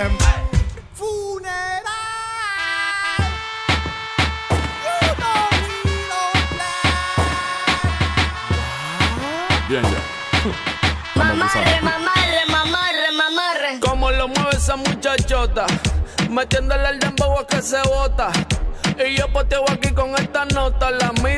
girl 0.00 0.08
them. 0.08 0.40
Bien 9.68 9.82
ya. 9.82 10.00
Mamarre, 11.14 11.80
mamarre, 11.82 12.46
mamarre, 12.48 13.12
mamarre. 13.16 13.80
Como 13.80 14.10
lo 14.10 14.28
mueve 14.28 14.56
esa 14.56 14.76
muchachota, 14.76 15.66
metiéndole 16.30 16.88
el 16.88 16.98
dembow 16.98 17.38
a 17.38 17.46
que 17.46 17.62
se 17.62 17.80
bota. 17.82 18.32
Y 18.98 19.16
yo 19.16 19.32
poteo 19.32 19.64
aquí 19.70 19.92
con 19.92 20.14
esta 20.16 20.44
nota, 20.46 20.90
la 20.90 21.12
miro 21.22 21.29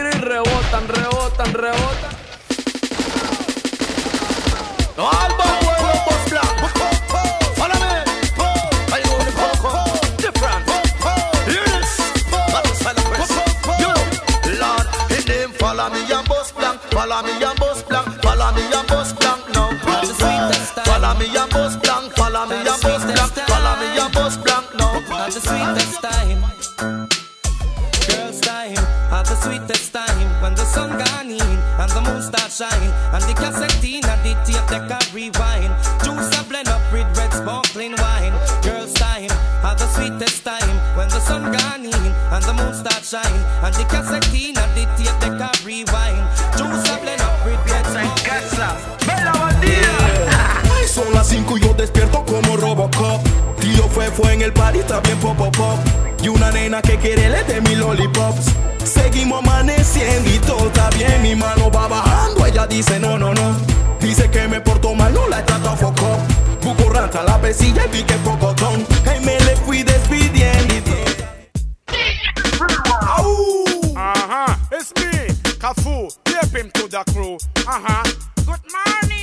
me 21.23 21.37
and 21.37 21.51
boss 21.51 21.77
blank. 21.77 22.13
Follow 22.15 22.47
me 22.47 22.57
and 22.57 22.83
boss 22.83 23.05
blank. 23.05 23.33
Follow 23.47 23.75
me 23.81 23.89
and 23.99 24.13
boss 24.15 24.37
blank 24.37 24.67
now. 24.75 24.99
At 25.23 25.33
the 25.33 25.41
sweetest 25.41 26.03
time, 26.03 26.41
girls 28.11 28.41
time, 28.41 28.79
at 29.13 29.25
the 29.27 29.37
sweetest 29.37 29.93
time 29.93 30.43
when 30.43 30.55
the 30.55 30.65
sun 30.65 30.91
gone 30.91 31.31
in 31.31 31.57
and 31.79 31.91
the 31.91 32.01
moon 32.01 32.23
start 32.23 32.51
shine 32.51 32.91
and 33.15 33.23
the 33.23 33.35
cassette 33.35 33.85
in 33.85 34.05
and 34.05 34.23
the 34.27 34.35
tape 34.45 34.67
deck 34.67 34.91
a 34.91 34.99
rewind. 35.15 35.73
Juice 36.03 36.33
a 36.39 36.43
blend 36.45 36.69
up 36.69 36.83
with 36.93 37.07
red 37.17 37.33
sparkling 37.33 37.95
wine. 37.99 38.35
Girls 38.63 38.93
time, 38.95 39.31
at 39.63 39.79
the 39.79 39.87
sweetest 39.95 40.45
time 40.45 40.77
when 40.97 41.09
the 41.09 41.21
sun 41.21 41.53
gone 41.53 41.87
in 41.87 42.07
and 42.35 42.45
the 42.45 42.55
moon 42.55 42.75
start 42.75 43.05
shine 43.05 43.43
and 43.63 43.75
the 43.75 43.85
cassette 43.85 44.27
in 44.35 44.59
and 44.59 44.73
the 44.75 44.85
tape 44.99 45.19
deck 45.23 45.39
a 45.39 45.51
rewind. 45.65 46.25
Juice 46.59 46.89
a 46.91 46.95
blend 46.99 47.23
up 47.23 47.45
with 47.47 47.61
red 47.71 47.87
Ay, 47.95 49.02
Son 50.93 51.11
las 51.15 51.29
5 51.29 51.57
y 51.57 51.61
yo 51.63 51.73
despierto 51.73 52.23
como 52.23 52.55
Robocop. 52.55 53.23
Tío 53.59 53.89
fue, 53.89 54.11
fue 54.11 54.35
en 54.35 54.43
el 54.43 54.53
party, 54.53 54.81
está 54.81 55.01
bien 55.01 55.19
pop, 55.21 55.35
pop, 55.39 55.57
pop. 55.57 55.79
Y 56.23 56.29
una 56.29 56.51
nena 56.51 56.83
que 56.83 56.99
quiere 56.99 57.31
le 57.31 57.43
de 57.45 57.63
mi 57.63 57.77
lollipops. 57.77 58.53
Seguimos 58.85 59.39
amaneciendo 59.39 60.29
y 60.29 60.39
todo 60.41 60.67
está 60.67 60.91
bien. 60.91 61.23
Mi 61.23 61.35
mano 61.35 61.71
va 61.71 61.89
bajando, 61.89 62.45
ella 62.45 62.67
dice 62.67 63.01
no, 63.01 63.17
no, 63.19 63.33
no. 63.33 63.57
Dice 64.01 64.31
que 64.31 64.47
me 64.49 64.61
porto 64.61 64.95
mal, 64.95 65.15
no 65.15 65.27
la 65.29 65.41
he 65.41 65.43
tratado 65.45 65.75
foco. 65.79 66.19
Buco 66.63 66.91
ranta 66.91 67.23
la 67.23 67.41
pesilla 67.41 67.87
y 67.87 67.97
vi 67.97 68.03
que 68.03 68.15
pocotón. 68.17 68.87
Y 69.17 69.25
me 69.25 69.41
le 69.41 69.57
fui 69.65 69.83
despidiendo. 69.83 70.75
Uh-huh, 73.95 74.55
it's 74.71 74.93
me, 74.97 75.27
Kafu. 75.59 76.11
Tape 76.25 76.55
him 76.55 76.71
to 76.73 76.87
the 76.87 77.03
crew. 77.15 77.39
Uh-huh. 77.67 78.03
Good 78.45 78.61
morning. 78.71 79.22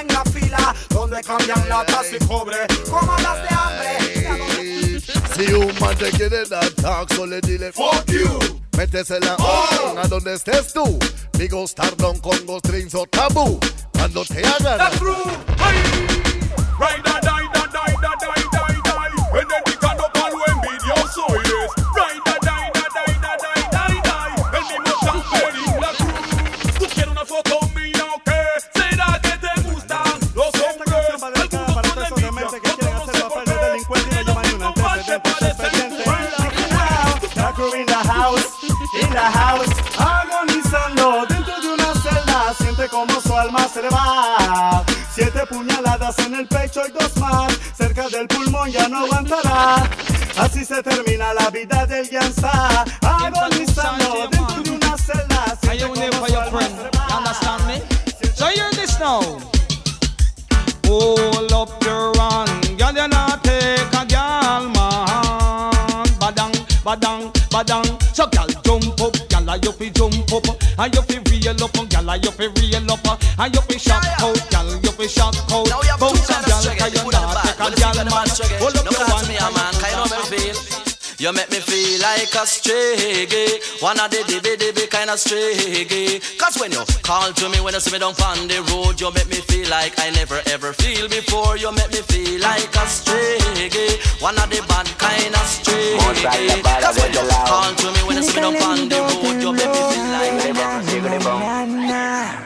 En 0.00 0.08
la 0.08 0.24
fila 0.24 0.74
donde 0.90 1.22
cambian 1.22 1.68
latas 1.68 2.06
y 2.12 2.24
cobre? 2.26 2.56
¿Cómo 2.90 3.12
hablas 3.12 3.42
de 3.42 3.48
hambre? 3.54 5.00
Si 5.34 5.52
un 5.52 5.72
man 5.80 5.96
te 5.96 6.10
quiere 6.12 6.44
dar 6.46 6.68
talk, 6.70 7.12
solo 7.12 7.40
dile 7.40 7.72
fuck 7.72 8.04
you. 8.06 8.38
Métesela 8.76 9.36
oh. 9.38 9.94
a 9.98 10.06
donde 10.06 10.34
estés 10.34 10.72
tú. 10.72 10.98
Digo 11.32 11.66
Stardom 11.66 12.18
con 12.18 12.44
Ghost 12.46 12.66
Strings 12.66 12.94
o 12.94 13.06
tabú. 13.06 13.58
Cuando 13.92 14.24
te 14.24 14.46
hagan. 14.46 14.78
The 14.78 14.98
crew. 14.98 15.14
Ride 16.78 17.08
or 17.08 17.20
die, 17.20 17.48
da, 17.54 17.66
die, 17.66 17.96
da, 18.02 18.12
die, 18.20 18.42
die, 18.52 18.80
die. 19.32 19.65
House, 39.20 39.68
agonizando 39.98 41.26
dentro 41.26 41.60
de 41.60 41.68
una 41.68 41.94
celda. 41.94 42.54
Siente 42.58 42.88
como 42.88 43.20
su 43.20 43.36
alma 43.36 43.66
se 43.68 43.82
le 43.82 43.88
va. 43.88 44.84
Siete 45.12 45.46
puñaladas 45.46 46.18
en 46.20 46.34
el 46.34 46.46
pecho 46.46 46.82
y 46.86 46.92
dos 46.92 47.16
más. 47.16 47.52
Cerca 47.76 48.08
del 48.08 48.26
pulmón 48.28 48.70
ya 48.70 48.88
no 48.88 49.04
aguantará. 49.04 49.88
Así 50.36 50.64
se 50.64 50.82
termina 50.82 51.32
la 51.34 51.50
vida 51.50 51.86
del 51.86 52.08
Yansa. 52.10 52.84
Agonizando 53.00 54.28
dentro 54.30 54.62
de 54.62 54.70
una 54.70 54.96
celda. 54.98 55.58
Are 55.68 55.76
you 55.76 55.94
there 55.94 56.12
for 56.12 56.28
your 56.28 56.44
friend? 56.50 56.74
You 56.92 57.16
understand 57.16 57.66
me? 57.66 57.82
So 58.34 58.46
hear 58.46 58.70
this 58.72 58.98
now. 59.00 59.20
Hold 60.86 61.52
up 61.52 61.82
your 61.84 62.12
hand, 62.16 62.78
girl, 62.78 62.92
you 62.94 63.08
not 63.08 63.42
take 63.42 63.92
a 63.92 64.06
girl, 64.06 64.68
man. 64.70 66.06
Badang, 66.20 66.52
badang, 66.84 67.32
badang. 67.50 68.05
You 69.66 69.72
fi 69.72 69.90
jump 69.90 70.32
up, 70.32 70.46
and 70.78 70.94
you 70.94 71.02
fi 71.02 71.18
reel 71.26 71.64
up, 71.64 71.72
girl, 71.74 72.16
you 72.22 72.30
fi 72.30 72.46
reel 72.46 72.90
up, 72.92 73.06
and 73.38 73.54
you 73.54 73.60
fi 73.62 73.76
shock 73.76 74.06
out, 74.22 74.38
girl, 74.50 74.70
you 74.78 74.92
fi 74.92 75.06
shock 75.08 75.34
out. 75.50 75.66
Bounce 75.98 76.30
a 76.30 76.38
girl, 76.46 76.62
'cause 76.78 76.94
you 76.94 77.10
not 77.10 77.26
take 77.42 77.58
a 77.58 77.70
girl, 77.74 77.98
man. 78.06 78.28
Hold 78.62 78.76
up 78.76 78.86
your 78.90 79.04
hand, 79.04 79.26
a 79.26 79.50
man, 79.50 79.74
can 79.74 79.90
you 79.90 79.96
know 79.96 80.06
me 80.06 80.22
feel? 80.30 80.56
You 81.18 81.32
make 81.32 81.50
me 81.50 81.58
like 82.06 82.34
a 82.34 82.46
stray. 82.46 83.26
Gay 83.26 83.58
One 83.80 83.98
of 83.98 84.10
the 84.10 84.18
dibby 84.30 84.54
dibby 84.60 84.86
kind 84.88 85.10
of 85.10 85.18
stray. 85.18 85.84
Gay 85.84 86.20
Cause 86.38 86.56
when 86.60 86.70
you 86.70 86.84
call 87.02 87.32
to 87.32 87.48
me, 87.48 87.58
when 87.60 87.74
you 87.74 87.80
see 87.80 87.90
me 87.92 87.98
down 87.98 88.14
on 88.22 88.46
the 88.46 88.62
road 88.70 89.00
You 89.00 89.10
make 89.12 89.28
me 89.28 89.40
feel 89.50 89.68
like 89.68 89.98
I 89.98 90.10
never 90.10 90.40
ever 90.54 90.72
feel 90.72 91.08
before. 91.08 91.56
You 91.56 91.72
make 91.72 91.90
me 91.90 92.02
feel 92.10 92.40
like 92.40 92.74
a 92.74 92.86
stray. 92.86 93.38
Gay 93.74 93.98
One 94.20 94.38
of 94.38 94.48
the 94.54 94.62
bad 94.70 94.86
kind 95.02 95.34
of 95.34 95.46
stray. 95.46 95.98
Gay 96.22 96.62
Cause 96.84 96.96
when 97.00 97.12
you 97.12 97.24
call 97.50 97.74
to 97.74 97.86
me, 97.94 98.00
when 98.06 98.16
you 98.18 98.22
see 98.22 98.36
me 98.38 98.42
down 98.42 98.56
on 98.62 98.88
the 98.88 98.98
road 99.02 99.42
You 99.42 99.50
make 99.52 99.70
me 99.74 99.82
feel 99.90 100.06
like 100.14 100.30
I 100.30 100.32
never 100.46 100.70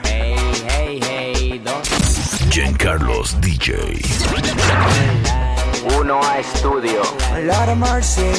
Hey, 0.08 0.36
hey, 0.72 0.92
hey, 1.00 1.58
dos. 1.58 1.88
Jeancarlos 2.50 3.34
DJ. 3.44 3.68
Uno 5.82 6.20
a 6.22 6.38
estudio. 6.38 7.02
Laura 7.44 7.74
Marcy, 7.74 8.32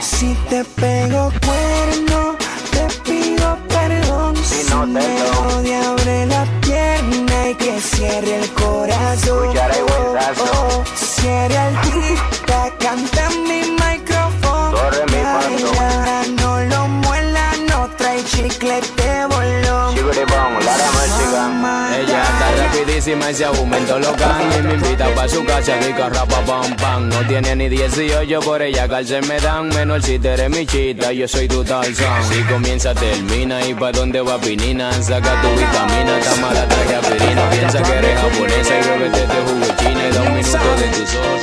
si 0.00 0.34
te 0.48 0.64
pego 0.64 1.32
cuerno, 1.44 2.36
te 2.70 2.86
pido 3.02 3.58
perdón. 3.68 4.36
Si 4.36 4.62
no 4.70 4.82
te 4.82 4.86
me 4.86 5.76
abre 5.76 6.26
la 6.26 6.44
pierna 6.60 7.50
y 7.50 7.54
que 7.56 7.80
cierre 7.80 8.36
el 8.36 8.52
corazón. 8.52 9.48
Huesazo. 9.48 10.44
Oh, 10.52 10.84
cierra 10.94 11.68
el 11.68 11.80
tita, 11.80 12.72
canta 12.78 13.26
en 13.32 13.42
mi 13.42 13.60
micrófono. 13.72 14.70
Do, 14.70 14.90
re, 14.90 15.04
mi. 15.06 15.22
Baila, 15.22 16.22
no 16.40 16.60
lo 16.60 16.88
muela, 16.88 17.52
no 17.68 17.88
trae 17.96 18.24
chicle 18.24 18.80
de 18.96 19.26
bolón. 19.26 19.94
Chiguribón, 19.94 20.64
Lara 20.64 20.88
Michigan. 20.92 21.94
Ella 21.94 22.22
está 22.22 22.47
rapidísima 22.68 23.30
y 23.30 23.34
se 23.34 23.44
aumentó 23.44 23.98
los 23.98 24.16
me 24.64 24.74
invita 24.74 25.14
pa' 25.14 25.28
su 25.28 25.44
casa 25.44 25.78
que 25.78 25.92
rapa 25.92 26.44
pam 26.44 26.76
pam. 26.76 27.08
No 27.08 27.26
tiene 27.26 27.56
ni 27.56 27.68
18, 27.68 28.40
por 28.40 28.62
ella 28.62 28.88
cárcel 28.88 29.26
me 29.26 29.40
dan 29.40 29.68
Menos 29.68 30.04
si 30.04 30.18
te 30.18 30.28
eres 30.28 30.50
mi 30.50 30.66
chita, 30.66 31.12
yo 31.12 31.28
soy 31.28 31.48
tu 31.48 31.64
Tarzán. 31.64 32.24
Si 32.28 32.42
comienza, 32.42 32.94
termina 32.94 33.64
y 33.66 33.74
pa' 33.74 33.92
dónde 33.92 34.20
va 34.20 34.38
pinina 34.38 34.92
Saca 34.92 35.40
tu 35.42 35.48
vitamina, 35.48 36.18
está 36.18 36.36
mala, 36.36 36.68
traje 36.68 36.94
aspirina 36.94 37.50
Piensa 37.50 37.82
que 37.82 37.92
eres 37.92 38.20
japonesa 38.20 38.78
y 38.78 38.88
bebete 38.88 39.22
este 39.22 39.36
jugo 39.36 39.66
china 39.78 40.08
Y 40.08 40.12
da 40.12 40.22
un 40.22 40.34
de 40.36 40.42
tu 40.42 41.06
sol, 41.06 41.40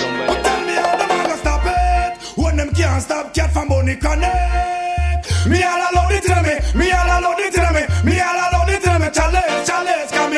When 2.35 2.57
them 2.57 2.69
can't 2.73 3.01
stop 3.01 3.33
cat 3.33 3.51
from 3.51 3.69
connect 3.69 5.47
Me 5.47 5.63
all 5.63 5.81
alone, 5.91 6.05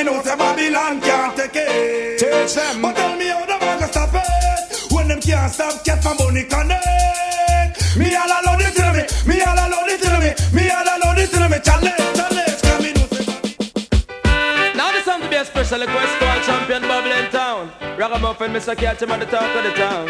know 0.04 0.22
say 0.22 0.36
Babylon 0.36 1.02
can't 1.02 1.36
take 1.36 1.56
it. 1.56 2.20
Teach 2.20 2.54
them. 2.56 2.82
But 2.82 2.96
tell 2.96 3.16
me 3.18 3.28
how 3.28 3.46
the 3.46 3.58
man 3.60 3.80
can 3.80 3.90
stop 3.90 4.14
it. 4.14 4.92
When 4.92 5.08
them 5.08 5.22
can't 5.22 5.52
stop, 5.52 5.84
cat 5.84 6.04
from 6.04 6.18
Bonnie 6.18 6.44
connect. 6.44 7.98
Me 7.98 8.14
all 8.16 8.30
alone 8.30 8.62
it 8.62 8.74
to 8.78 8.86
me. 8.94 9.04
Me 9.26 9.42
all 9.42 9.58
alone 9.58 9.90
it 9.90 10.02
to 10.02 10.14
me. 10.22 10.30
Me 10.54 10.70
all 10.70 10.86
alone 10.86 11.18
it 11.18 11.30
to 11.32 11.50
me. 11.50 11.58
Challenge, 11.66 12.08
challenge. 12.18 12.62
Come 12.62 12.84
me 12.84 12.94
know 12.94 13.08
say 13.10 14.74
Now 14.76 14.92
this 14.92 15.06
time 15.06 15.22
to 15.22 15.30
be 15.30 15.36
a 15.36 15.46
special 15.46 15.80
request 15.80 16.20
to 16.20 16.26
our 16.28 16.42
champion 16.44 16.82
Bubble 16.84 17.12
in 17.12 17.32
town. 17.32 17.72
Ragamuffin, 17.98 18.52
Mr. 18.54 18.78
Catch 18.78 19.02
him 19.02 19.12
at 19.12 19.20
the 19.20 19.26
top 19.26 19.56
of 19.56 19.64
the 19.64 19.72
town. 19.72 20.10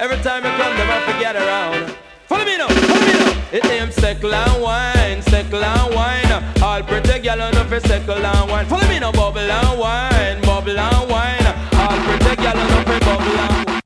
Every 0.00 0.18
time 0.18 0.44
you 0.44 0.50
come, 0.50 0.76
them 0.76 0.86
have 0.86 1.06
to 1.06 1.20
get 1.20 1.36
around. 1.36 1.94
Follow 2.26 2.44
me 2.44 2.58
now, 2.58 2.68
follow 2.68 2.80
me 2.80 2.88
now. 2.88 2.97
It 3.50 3.64
aims 3.64 3.96
steckle 3.96 4.34
and 4.34 4.62
wine, 4.62 5.22
steckle 5.22 5.62
and 5.62 5.94
wine. 5.94 6.62
All 6.62 6.82
pretty 6.82 7.18
gal 7.20 7.40
on 7.40 7.54
for 7.66 7.80
steckle 7.80 8.22
and 8.22 8.50
wine. 8.50 8.66
Follow 8.66 8.86
me 8.88 8.98
now, 8.98 9.10
bubble 9.10 9.40
and 9.40 9.78
wine, 9.80 10.42
bubble 10.42 10.78
and 10.78 11.10
wine. 11.10 11.46
All 11.72 11.98
pretty 12.04 12.36
gal 12.36 12.58
on 12.58 12.84
for 12.84 13.00
bubble 13.00 13.40
and 13.40 13.66
wine. 13.66 13.80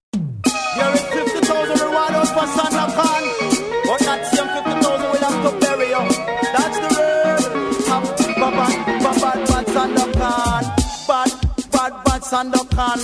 Here 0.75 0.93
is 0.95 1.03
50,000 1.03 1.79
reward 1.79 2.11
out 2.11 2.27
for 2.27 2.47
Sandakan. 2.57 3.25
But 3.87 4.01
that 4.01 4.27
same 4.35 4.51
50,000 4.51 5.11
will 5.11 5.23
have 5.23 5.39
to 5.47 5.51
bury 5.61 5.89
you. 5.95 6.11
That's 6.51 6.79
the 6.83 6.89
word. 6.99 7.43
Bad, 7.87 8.67
bad, 8.99 9.21
bad, 9.23 9.39
bad 9.47 9.67
Sandakan. 9.71 10.63
Bad, 11.07 11.31
bad, 11.71 11.93
bad 12.03 12.23
Sandakan. 12.23 13.01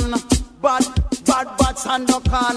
Bad, 0.61 0.85
bad, 1.25 1.47
bad 1.57 1.77
Sandakan. 1.77 2.57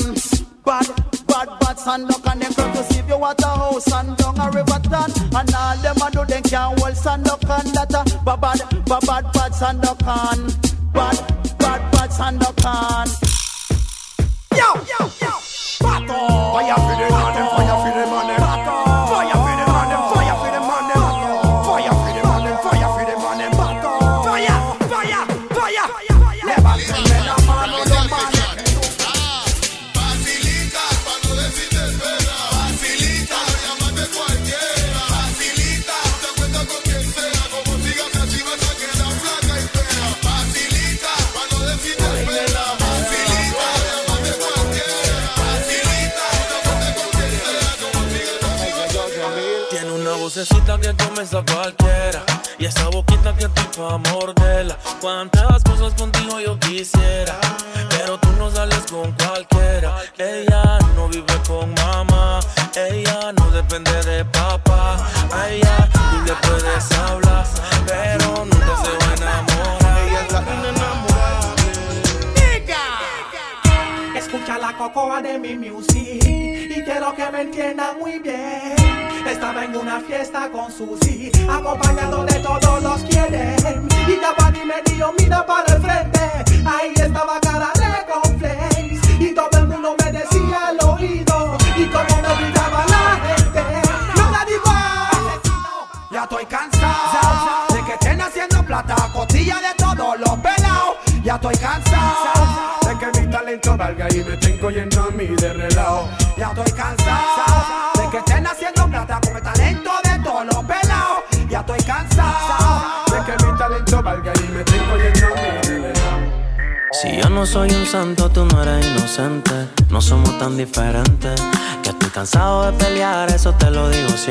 Bad, 0.66 0.88
bad, 0.88 1.21
bad 1.32 1.78
Sandakan. 1.78 2.39
Them 2.39 2.54
come 2.54 2.74
to 2.74 2.84
see 2.84 3.00
if 3.00 3.08
you 3.08 3.15
a 3.15 3.36
house 3.41 3.91
and 3.91 4.17
down 4.17 4.39
a 4.39 4.52
river 4.52 4.80
town. 4.89 5.12
And 5.36 5.56
all 5.56 5.78
them 5.78 6.02
a 6.02 6.12
do, 6.12 6.26
them 6.26 6.44
can't 6.44 6.80
hold 6.80 6.96
Sandakan. 6.96 7.74
That 7.74 7.94
uh, 7.94 8.32
a 8.32 8.38
bad, 8.38 8.60
bad, 8.60 8.70
bad, 8.86 9.02
bad, 9.08 9.34
bad 9.34 9.52
Sandakan. 9.52 10.94
Bad, 10.94 11.17
bad, 11.58 11.91
bad 11.91 12.10
Sandakan. 12.10 13.08
Yo, 13.10 13.40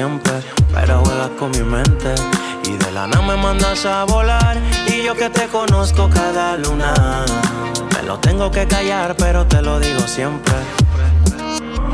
Pero 0.01 1.01
juegas 1.01 1.31
con 1.39 1.51
mi 1.51 1.63
mente. 1.63 2.15
Y 2.65 2.77
de 2.77 2.91
la 2.93 3.07
nada 3.07 3.21
me 3.21 3.37
mandas 3.37 3.85
a 3.85 4.05
volar. 4.05 4.57
Y 4.87 5.05
yo 5.05 5.15
que 5.15 5.29
te 5.29 5.47
conozco 5.49 6.09
cada 6.09 6.57
luna. 6.57 6.95
Me 7.95 8.03
lo 8.07 8.19
tengo 8.19 8.51
que 8.51 8.67
callar, 8.67 9.15
pero 9.17 9.47
te 9.47 9.61
lo 9.61 9.79
digo 9.79 10.01
siempre. 10.07 10.55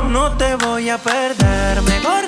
No 0.08 0.30
te 0.36 0.54
voy 0.54 0.88
a 0.88 0.98
perder, 0.98 1.82
mejor 1.82 2.25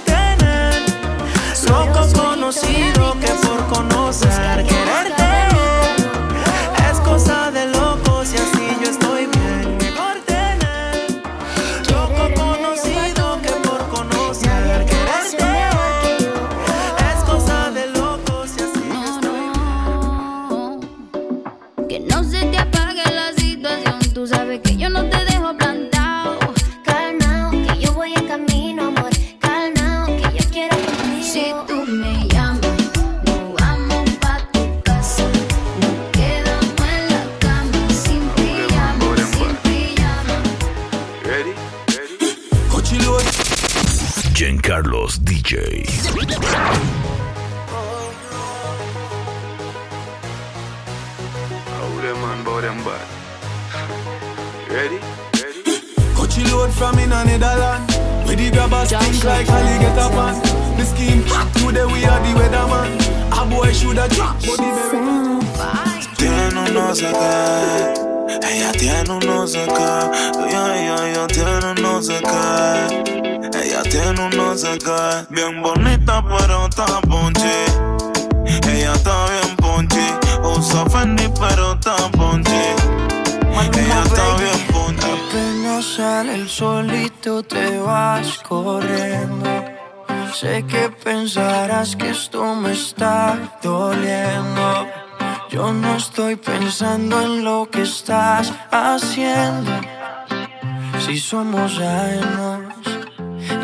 somos 101.29 101.79
ajenos 101.79 102.73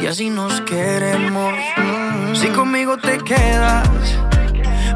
y 0.03 0.07
así 0.07 0.29
nos 0.29 0.61
queremos. 0.63 1.55
Si 2.35 2.49
conmigo 2.49 2.99
te 2.99 3.17
quedas 3.17 3.89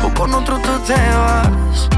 o 0.05 0.13
con 0.13 0.35
otro 0.35 0.59
tú 0.59 0.79
te 0.87 0.93
vas, 0.93 1.89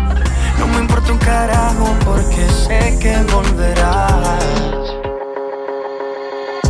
no 0.60 0.68
me 0.68 0.78
importa 0.78 1.10
un 1.10 1.18
carajo 1.18 1.86
porque 2.04 2.46
sé 2.48 2.96
que 3.00 3.16
volverás. 3.32 4.44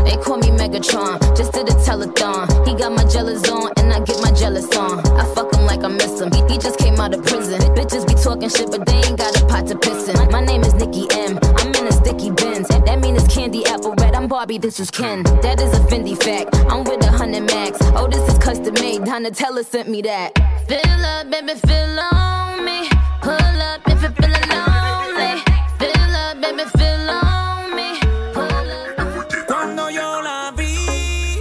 They 0.02 0.16
call 0.16 0.38
me 0.38 0.50
Megatron, 0.50 1.18
just 1.36 1.52
did 1.52 1.68
a 1.68 1.74
telethon. 1.84 2.48
He 2.66 2.74
got 2.74 2.92
my 2.92 3.04
jealous 3.04 3.46
on, 3.50 3.70
and 3.76 3.92
I 3.92 4.00
get 4.00 4.18
my 4.22 4.32
jealous 4.32 4.74
on. 4.78 5.00
I 5.20 5.24
fuck 5.34 5.54
him 5.54 5.66
like 5.66 5.84
I 5.84 5.88
miss 5.88 6.18
him. 6.18 6.32
He, 6.32 6.40
he 6.50 6.58
just 6.58 6.78
came 6.78 6.98
out 6.98 7.12
of 7.12 7.22
prison. 7.26 7.60
Bitches 7.76 8.08
be 8.08 8.14
talking 8.14 8.48
shit, 8.48 8.70
but 8.70 8.86
they 8.86 8.96
ain't 8.96 9.18
got 9.18 9.36
a 9.38 9.44
pot 9.44 9.66
to 9.66 9.76
piss 9.76 10.08
in. 10.08 10.16
My 10.32 10.40
name 10.40 10.62
is 10.62 10.72
Nicki 10.72 11.06
M. 11.12 11.38
I'm 11.58 11.74
in 11.74 11.89
Dicky 12.04 12.30
Benz. 12.30 12.68
That 12.68 13.00
mean 13.00 13.16
it's 13.16 13.28
candy 13.32 13.64
apple 13.66 13.94
red. 13.98 14.14
I'm 14.14 14.26
Barbie, 14.28 14.58
this 14.58 14.80
is 14.80 14.90
Ken. 14.90 15.22
That 15.42 15.60
is 15.60 15.72
a 15.72 15.80
Fendi 15.88 16.16
fact. 16.22 16.54
I'm 16.70 16.84
with 16.84 17.04
a 17.04 17.10
hundred 17.10 17.42
max. 17.42 17.78
Oh, 17.94 18.08
this 18.08 18.26
is 18.28 18.38
custom 18.38 18.74
made. 18.74 19.02
Donatella 19.02 19.64
sent 19.64 19.88
me 19.88 20.02
that. 20.02 20.32
Fill 20.68 21.04
up, 21.04 21.30
baby, 21.30 21.54
fill 21.66 21.98
on 22.12 22.64
me. 22.64 22.88
Pull 23.22 23.32
up 23.32 23.80
if 23.86 24.02
you're 24.02 24.12
feeling 24.12 24.48
lonely. 24.48 25.42
Fill 25.78 26.16
up, 26.24 26.40
baby, 26.40 26.64
fill 26.78 27.10
on 27.10 27.76
me. 27.76 27.98
Pull 28.32 28.70
up. 28.70 29.46
Cuando 29.46 29.88
yo 29.90 30.20
la 30.22 30.52
vi, 30.56 31.40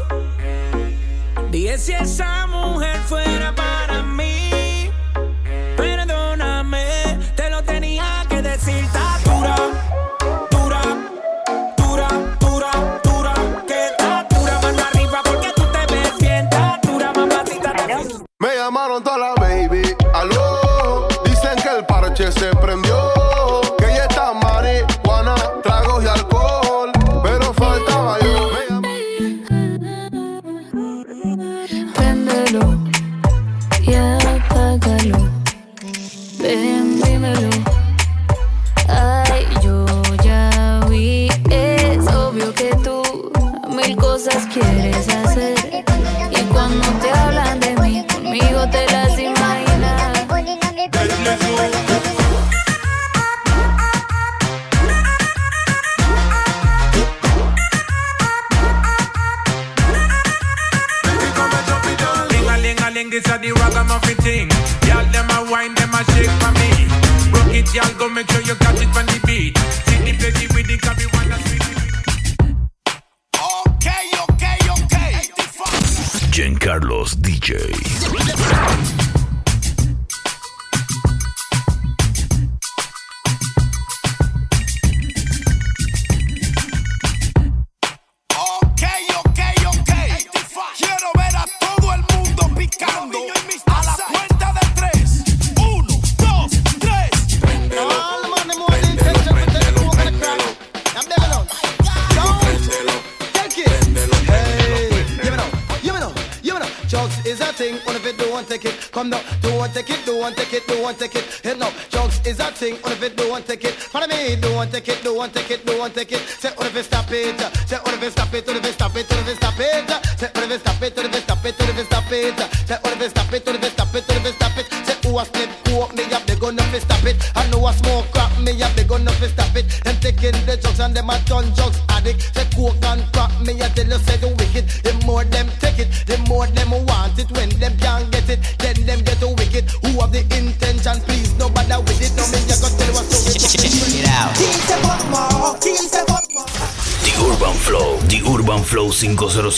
dije 1.51 1.77
si 1.77 1.93
esa 1.93 2.47
mujer 2.47 2.99
fuera 3.07 3.53
para 3.55 3.68
llamaron 18.69 19.01
toda 19.03 19.17
la 19.17 19.28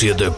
съедай 0.02 0.31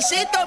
necesito 0.00 0.46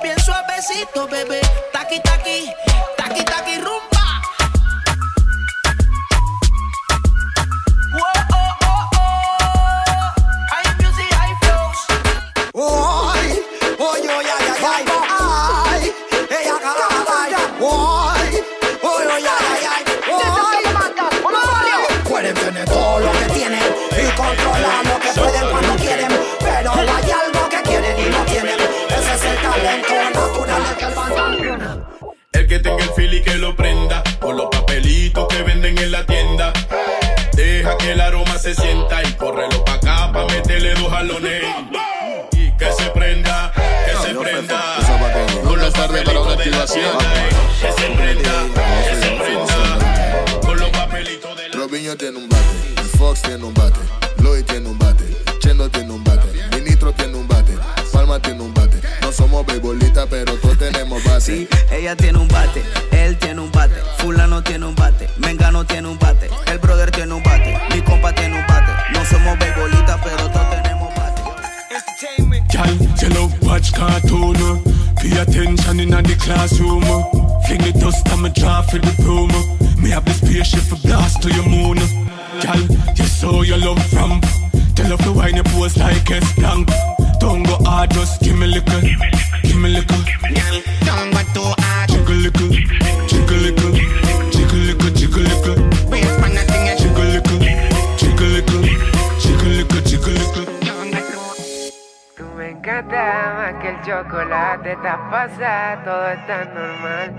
que 103.62 103.70
el 103.70 103.82
chocolate 103.82 104.76
te 104.76 104.92
pasa, 105.10 105.82
todo 105.84 106.08
es 106.10 106.28
tan 106.28 106.54
normal. 106.54 107.14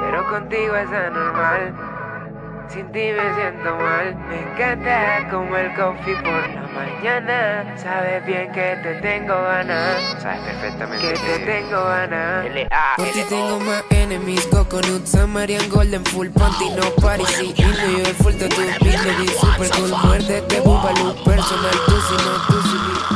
Pero 0.00 0.28
contigo 0.28 0.76
es 0.76 0.90
anormal, 0.90 1.74
sin 2.68 2.90
ti 2.92 3.12
me 3.12 3.34
siento 3.34 3.76
mal. 3.76 4.16
Me 4.28 4.40
encanta 4.40 5.28
como 5.30 5.56
el 5.56 5.74
coffee 5.74 6.16
por 6.16 6.48
la 6.48 6.68
mañana. 6.74 7.76
Sabes 7.76 8.26
bien 8.26 8.52
que 8.52 8.76
te 8.82 8.94
tengo 8.96 9.34
ganas. 9.34 10.00
Sabes 10.20 10.40
perfectamente 10.40 11.14
que 11.14 11.18
te 11.18 11.38
tengo 11.46 11.84
ganas. 11.84 12.46
Por 12.96 13.06
ti 13.06 13.22
tengo 13.28 13.60
más 13.60 13.84
enemies, 13.90 14.46
coconut, 14.48 15.06
Samarian, 15.06 15.68
golden 15.70 16.04
full, 16.06 16.28
panty, 16.28 16.70
no 16.70 16.90
Paris, 17.00 17.40
y 17.40 17.62
New 17.62 17.98
York, 17.98 18.16
full 18.22 18.34
tattoo, 18.34 18.62
super 19.40 19.70
cool, 19.70 19.94
muerte, 20.04 20.44
que 20.48 20.60
bubalú, 20.60 21.14
personal, 21.24 21.76
tú 21.86 22.00
si 22.08 22.14
no, 22.14 22.32
tú 22.46 22.62
si 22.62 23.15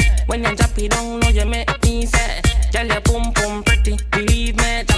When 0.31 0.45
you 0.45 0.55
drop 0.55 0.77
it 0.77 0.91
down, 0.91 1.19
know 1.19 1.27
you 1.27 1.45
make 1.45 1.83
me 1.83 2.05
say, 2.05 2.41
girl, 2.71 2.85
you 2.85 3.01
boom 3.01 3.33
boom 3.33 3.63
pretty, 3.63 3.97
believe 4.11 4.55
me. 4.55 4.90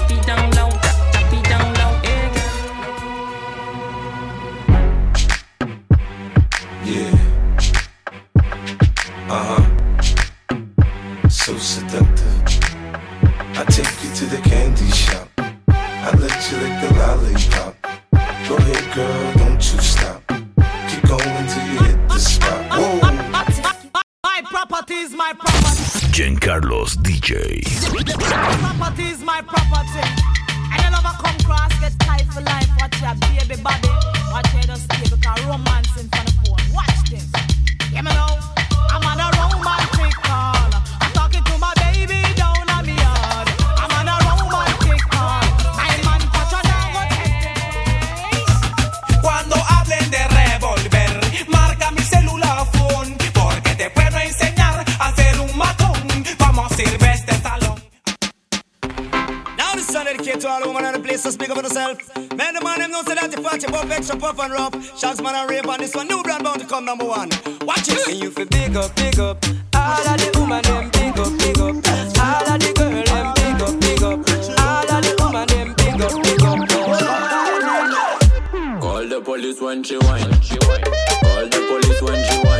Jeancarlos 26.13 26.95
DJ. 27.01 27.63
My 29.25 29.41
property. 29.41 30.05
And 30.71 30.83
you 30.83 30.91
never 30.91 31.09
come 31.17 31.37
cross, 31.39 31.73
get 31.79 31.91
for 32.31 32.41
life. 32.41 32.69
Watch 32.79 33.01
your 33.01 33.15
baby 33.15 33.59
body. 33.63 33.89
Watch 34.31 34.53
your 34.53 34.77
because 35.09 35.45
Roman. 35.45 35.82
so 61.23 61.29
speak 61.31 61.49
up 61.49 61.57
for 61.57 61.63
yourself. 61.63 61.97
Man, 62.35 62.53
the 62.53 62.61
man, 62.61 62.79
them 62.79 62.91
know 62.91 63.01
say 63.03 63.15
that 63.15 63.31
the 63.31 63.41
party 63.41 63.65
pop 63.67 63.89
extra 63.89 64.17
puff 64.17 64.37
and 64.39 64.51
rough. 64.51 64.73
Shanks 64.99 65.21
man 65.21 65.35
and 65.35 65.49
rape 65.49 65.65
on 65.67 65.79
this 65.79 65.95
one. 65.95 66.07
New 66.09 66.21
brand 66.21 66.43
bound 66.43 66.59
to 66.59 66.65
come 66.67 66.83
number 66.83 67.05
one. 67.05 67.29
Watch 67.61 67.87
it. 67.87 68.07
And 68.09 68.21
you 68.21 68.29
feel 68.29 68.45
big 68.45 68.75
up, 68.75 68.93
big 68.95 69.17
up. 69.19 69.37
All 69.73 70.05
of 70.05 70.17
the 70.19 70.31
woman 70.37 70.61
them 70.63 70.91
big 70.91 71.17
up, 71.17 71.31
big 71.39 71.57
up. 71.59 71.75
All 72.19 72.47
of 72.51 72.59
the 72.59 72.73
girl 72.75 73.03
them 73.07 73.33
big 73.39 73.61
up, 73.63 73.79
big 73.79 74.03
up. 74.03 74.19
All 74.59 74.91
of 74.91 74.99
the 74.99 75.15
woman 75.23 75.47
them 75.47 75.73
big 75.79 76.01
up, 76.03 76.11
big 76.23 76.43
up. 76.43 76.59
Call 78.81 79.07
the 79.07 79.21
police 79.23 79.61
when 79.61 79.81
she 79.81 79.95
whine. 79.95 80.27
Call 80.27 81.47
the 81.47 81.59
police 81.71 82.01
when 82.01 82.19
she 82.27 82.37
whine. 82.43 82.52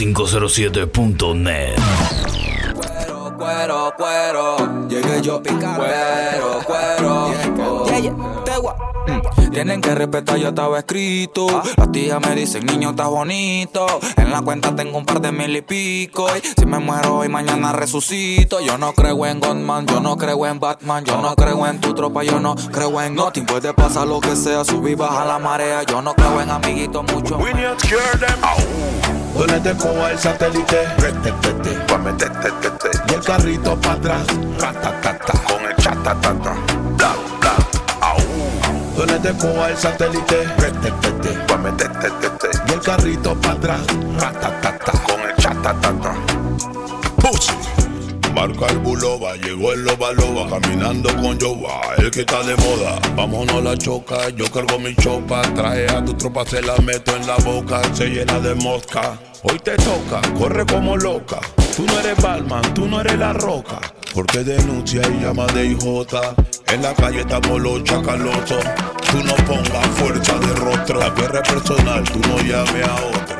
507.net. 0.00 1.76
Cuero, 2.72 3.36
cuero, 3.36 3.92
cuero. 3.98 4.88
Llegué 4.88 5.20
yo 5.20 5.42
picando. 5.42 5.76
Cuero, 5.76 6.60
cuero. 6.64 7.28
Mm. 9.06 9.50
Tienen 9.50 9.82
que 9.82 9.94
respetar, 9.94 10.38
yo 10.38 10.48
estaba 10.48 10.78
escrito. 10.78 11.48
Las 11.76 11.92
tías 11.92 12.18
me 12.18 12.34
dicen, 12.34 12.64
niño, 12.64 12.90
estás 12.90 13.08
bonito. 13.08 13.86
En 14.16 14.30
la 14.30 14.40
cuenta 14.40 14.74
tengo 14.74 14.96
un 14.96 15.04
par 15.04 15.20
de 15.20 15.32
mil 15.32 15.54
y 15.54 15.60
pico. 15.60 16.28
Y 16.34 16.48
si 16.58 16.64
me 16.64 16.78
muero 16.78 17.18
hoy, 17.18 17.28
mañana 17.28 17.72
resucito. 17.72 18.60
Yo 18.62 18.78
no 18.78 18.94
creo 18.94 19.26
en 19.26 19.38
Godman, 19.38 19.86
yo 19.86 20.00
no 20.00 20.16
creo 20.16 20.46
en 20.46 20.60
Batman. 20.60 21.04
Yo 21.04 21.20
no 21.20 21.36
creo 21.36 21.66
en 21.66 21.78
tu 21.78 21.92
tropa, 21.92 22.24
yo 22.24 22.40
no 22.40 22.54
creo 22.54 23.02
en 23.02 23.16
nothing. 23.16 23.44
Puede 23.44 23.74
pasar 23.74 24.06
lo 24.06 24.18
que 24.20 24.34
sea, 24.34 24.64
subir, 24.64 24.96
baja 24.96 25.26
la 25.26 25.38
marea. 25.38 25.82
Yo 25.82 26.00
no 26.00 26.14
creo 26.14 26.40
en 26.40 26.48
amiguitos 26.48 27.04
mucho. 27.12 27.36
We 27.36 27.52
Duélete 29.34 29.74
como 29.76 30.06
el 30.06 30.18
satélite. 30.18 30.88
Vete, 30.98 31.32
vete. 31.42 31.70
Pame, 31.86 32.12
te, 32.14 32.26
te, 32.26 32.50
te. 32.50 32.90
Y 33.08 33.14
el 33.14 33.24
carrito 33.24 33.76
para 33.80 33.94
atrás. 33.94 34.26
Con 35.46 35.64
el 35.64 35.76
chatatata. 35.76 36.54
Da, 36.96 37.14
da. 37.42 37.54
Au. 38.00 38.18
Duélete 38.96 39.32
como 39.38 39.64
el 39.66 39.76
satélite. 39.76 40.46
Vete, 40.58 40.92
vete. 41.02 41.38
Pame, 41.46 41.72
te, 41.72 41.88
te, 41.88 42.10
te, 42.10 42.30
te. 42.30 42.48
Y 42.68 42.72
el 42.72 42.80
carrito 42.80 43.34
para 43.36 43.54
atrás. 43.54 43.80
Ratatata. 44.18 44.92
Con 44.92 45.20
el 45.20 45.36
chatatata. 45.36 46.14
Marca 48.40 48.68
el 48.68 48.78
buloba, 48.78 49.36
llegó 49.36 49.74
el 49.74 49.84
loba 49.84 50.14
loba, 50.14 50.48
caminando 50.48 51.14
con 51.16 51.38
Yoba, 51.38 51.94
el 51.98 52.10
que 52.10 52.20
está 52.20 52.42
de 52.42 52.56
moda. 52.56 52.98
Vámonos 53.14 53.62
la 53.62 53.76
choca, 53.76 54.30
yo 54.30 54.50
cargo 54.50 54.78
mi 54.78 54.96
chopa, 54.96 55.42
trae 55.54 55.86
a 55.90 56.02
tu 56.02 56.14
tropa, 56.14 56.46
se 56.46 56.62
la 56.62 56.74
meto 56.78 57.14
en 57.14 57.26
la 57.26 57.36
boca, 57.36 57.82
se 57.92 58.06
llena 58.08 58.40
de 58.40 58.54
mosca. 58.54 59.18
Hoy 59.42 59.58
te 59.58 59.76
toca, 59.76 60.22
corre 60.38 60.64
como 60.64 60.96
loca. 60.96 61.38
Tú 61.76 61.84
no 61.84 62.00
eres 62.00 62.16
Balman, 62.22 62.62
tú 62.72 62.86
no 62.86 63.02
eres 63.02 63.18
la 63.18 63.34
roca. 63.34 63.78
Porque 64.14 64.38
denuncia 64.38 65.02
y 65.06 65.22
llama 65.22 65.44
de 65.48 65.66
hijota. 65.66 66.34
En 66.72 66.80
la 66.80 66.94
calle 66.94 67.20
estamos 67.20 67.60
los 67.60 67.84
chacalosos. 67.84 68.64
Tú 69.10 69.22
no 69.22 69.34
pongas 69.44 69.86
fuerza 69.96 70.38
de 70.38 70.54
rostro. 70.54 70.98
La 70.98 71.10
guerra 71.10 71.42
personal, 71.42 72.04
tú 72.04 72.20
no 72.20 72.38
llames 72.38 72.88
a 72.88 72.94
otro. 72.94 73.39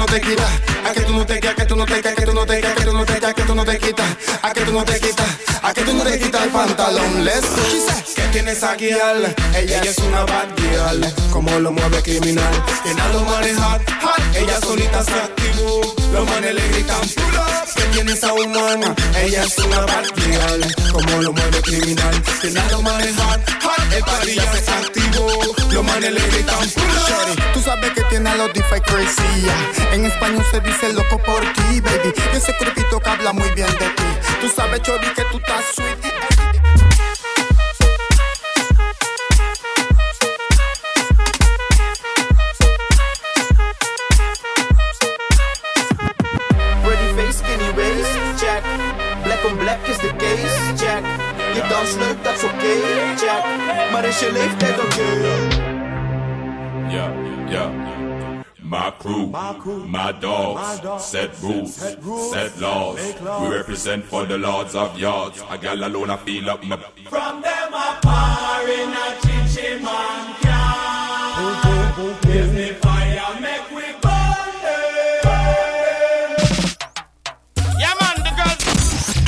No 0.00 0.06
te 0.06 0.18
quitas, 0.18 0.50
a 0.88 0.92
que 0.94 1.00
tú 1.02 1.12
no 1.12 1.26
te 1.26 1.34
quitas, 1.34 1.52
a 1.52 1.54
que 1.56 1.66
tú 1.66 1.76
no 1.76 1.84
te 1.84 1.94
quitas, 1.94 2.12
a 2.12 2.14
que 2.14 2.24
tú 2.24 2.32
no 2.32 2.46
te 2.46 2.56
quitas, 2.56 2.70
a 2.70 2.74
que 2.74 2.84
tú 2.84 2.94
no 2.94 3.04
te 3.04 3.08
quitas, 3.18 3.26
a 3.28 3.34
que 3.34 3.44
tú 3.44 3.54
no 3.54 3.64
te 3.64 3.78
quitas, 3.78 4.06
a 4.42 4.52
que 4.54 4.60
tú 4.62 4.72
no 4.72 4.84
te 4.84 5.00
quitas, 5.00 5.28
a 5.62 5.74
que 5.74 5.82
tú 5.82 5.92
no 5.92 6.02
te 6.04 6.18
quitas 6.18 6.42
el 6.42 6.50
pantalón. 6.50 7.24
Let's 7.24 7.50
go. 7.50 8.14
¿Qué 8.16 8.22
tienes 8.32 8.62
aquí, 8.62 8.86
girl? 8.86 9.34
Ella 9.54 9.82
es 9.82 9.98
una 9.98 10.24
bad 10.24 10.48
girl, 10.56 11.30
como 11.30 11.58
lo 11.58 11.70
mueve 11.70 12.02
criminal, 12.02 12.64
que 12.82 12.94
nada 12.94 13.12
lo 13.12 13.24
maneja, 13.24 13.78
ella 14.34 14.58
solita 14.62 15.04
se 15.04 15.12
activó, 15.12 15.94
los 16.14 16.30
manes 16.30 16.54
le 16.54 16.68
gritan 16.68 17.00
¿Qué 17.80 17.86
tienes 17.94 18.22
a 18.24 18.34
humana? 18.34 18.94
Ella 19.16 19.42
es 19.42 19.56
una 19.56 19.80
bad 19.80 20.04
como 20.92 21.22
lo 21.22 21.32
mueve 21.32 21.62
criminal, 21.62 22.22
que 22.42 22.50
nada 22.50 22.70
lo 22.72 22.82
maneja, 22.82 23.24
hot. 23.24 23.92
el 23.94 24.04
party 24.04 24.34
ya 24.34 24.52
se 24.52 24.70
activó, 24.70 25.26
los 25.72 25.84
manes 25.84 26.12
le 26.12 26.20
gritan 26.20 26.58
pull 26.58 26.84
tú 27.54 27.62
sabes 27.62 27.90
que 27.92 28.02
tiene 28.04 28.28
a 28.28 28.36
los 28.36 28.52
DeFi 28.52 28.80
crazy. 28.82 29.48
En 29.92 30.04
español 30.04 30.44
se 30.50 30.60
dice 30.60 30.92
loco 30.92 31.16
por 31.22 31.40
ti, 31.54 31.80
baby 31.80 32.12
ese 32.34 32.54
grupito 32.60 33.00
que 33.00 33.08
habla 33.08 33.32
muy 33.32 33.48
bien 33.52 33.68
de 33.78 33.88
ti 33.88 34.02
Tú 34.40 34.48
sabes, 34.54 34.82
Chori, 34.82 35.06
que 35.14 35.22
tú 35.30 35.38
estás 35.38 35.64
sweet 35.74 36.09
dans 51.80 51.96
leuk, 51.96 52.24
dat 52.24 52.34
is 52.34 52.44
oké, 52.44 52.72
check. 53.16 53.44
Maar 53.92 54.04
is 54.04 54.20
je 54.20 54.32
leeftijd 54.32 54.80
oké? 54.80 55.02
Yeah, 56.88 57.10
yeah. 57.48 57.70
My 58.62 58.92
crew, 58.98 59.28
my 59.86 60.12
dogs, 60.20 61.10
set 61.10 61.30
rules, 61.40 61.74
set 62.30 62.60
laws. 62.60 62.98
We 63.40 63.48
represent 63.56 64.04
for 64.04 64.26
the 64.26 64.38
lords 64.38 64.74
of 64.74 64.98
yards. 64.98 65.42
A 65.50 65.58
gal 65.58 65.82
alone, 65.82 66.10
I 66.12 66.16
feel 66.24 66.50
up 66.50 66.62
my. 66.62 66.76
From 67.08 67.42
them 67.42 67.74
I 67.74 67.96
par 68.00 68.68
in 68.68 68.92
a 68.92 69.16
chichi 69.22 69.82
man 69.82 70.34
can. 70.40 70.60
Give 72.22 72.52
me 72.52 72.89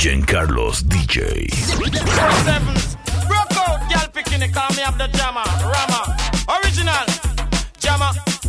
Jeancarlos 0.03 0.83
DJ. 0.83 1.47
Broke 3.25 3.55
out, 3.55 3.79
girl 3.87 4.09
picking 4.11 4.41
it, 4.41 4.53
call 4.53 4.67
me 4.75 4.83
up 4.83 4.97
the. 4.97 5.07
Rama. 5.63 6.03
Original. 6.59 7.07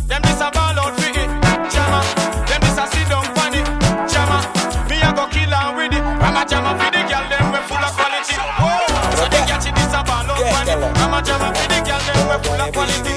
Them 0.05 0.21
this 0.21 0.41
a 0.41 0.51
ball 0.51 0.75
out 0.77 0.99
for 0.99 1.15
it. 1.15 1.15
Them 1.15 2.59
this 2.59 2.77
a 2.77 2.85
sit 2.91 3.07
down. 3.07 3.23
Me 4.89 4.99
a 4.99 5.13
go 5.15 5.27
kill 5.31 5.55
with 5.77 5.95
it. 5.95 6.03
Rama 6.19 6.43
for 6.43 6.91
the 6.91 7.01
girl, 7.07 7.23
them 7.31 7.47
we 7.53 7.59
full 7.71 7.79
of 7.79 7.95
quality. 7.95 8.35
So 9.15 9.23
the 9.23 9.39
girl 9.47 9.59
she 9.63 9.71
this 9.71 9.95
a 9.95 10.03
ball 10.03 10.27
out. 10.27 10.43
Rama 10.99 11.23
for 11.23 11.67
the 11.71 11.79
girl, 11.87 12.03
them 12.03 12.19
we 12.27 12.35
full 12.43 12.59
of 12.59 12.73
quality. 12.73 13.14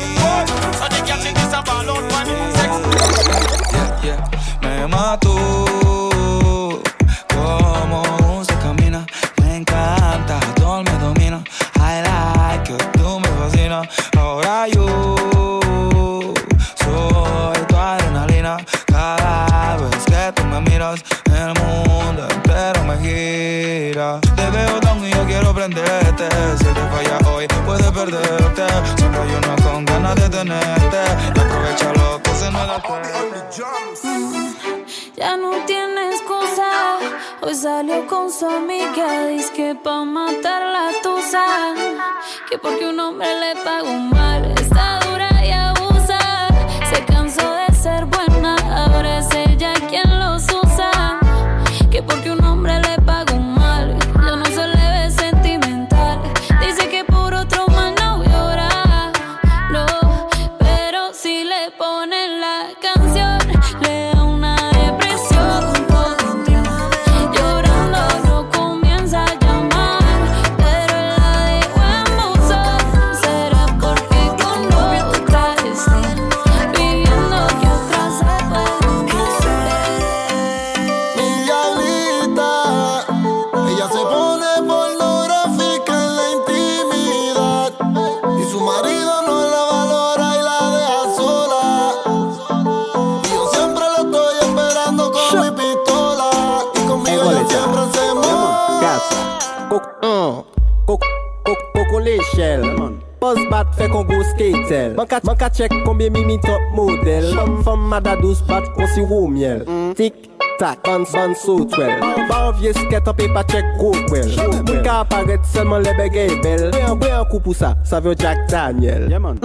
ka 105.49 105.55
check 105.55 105.73
combien 105.85 106.11
mimi 106.13 106.39
top 106.41 106.61
model. 106.75 107.25
Femme 107.65 107.89
madadouz 107.89 108.43
bat 108.47 108.65
konsi 108.77 109.01
wou 109.01 109.29
miel. 109.29 109.65
Mm. 109.67 109.95
Tic 109.97 110.15
tac, 110.59 110.83
ban 110.85 111.05
ban 111.13 111.35
so 111.35 111.65
twel. 111.65 112.01
Ban 112.29 112.53
vie 112.61 112.73
sket 112.73 113.09
an 113.09 113.17
pe 113.17 113.29
pa 113.33 113.43
check 113.49 113.65
go 113.81 113.93
kwel. 114.09 114.29
Mwen 114.67 114.83
ka 114.85 115.01
aparet 115.05 115.45
selman 115.49 115.83
le 115.83 115.95
begay 115.97 116.37
bel. 116.45 116.69
Bwe 116.75 116.83
an 116.85 117.01
bwe 117.01 117.13
an 117.17 117.25
kou 117.31 117.41
pou 117.41 117.57
sa, 117.57 117.75
sa 117.85 118.01
vyo 118.01 118.15
Jack 118.15 118.45
Daniel. 118.53 119.09
Yeah, 119.09 119.23
man. 119.23 119.41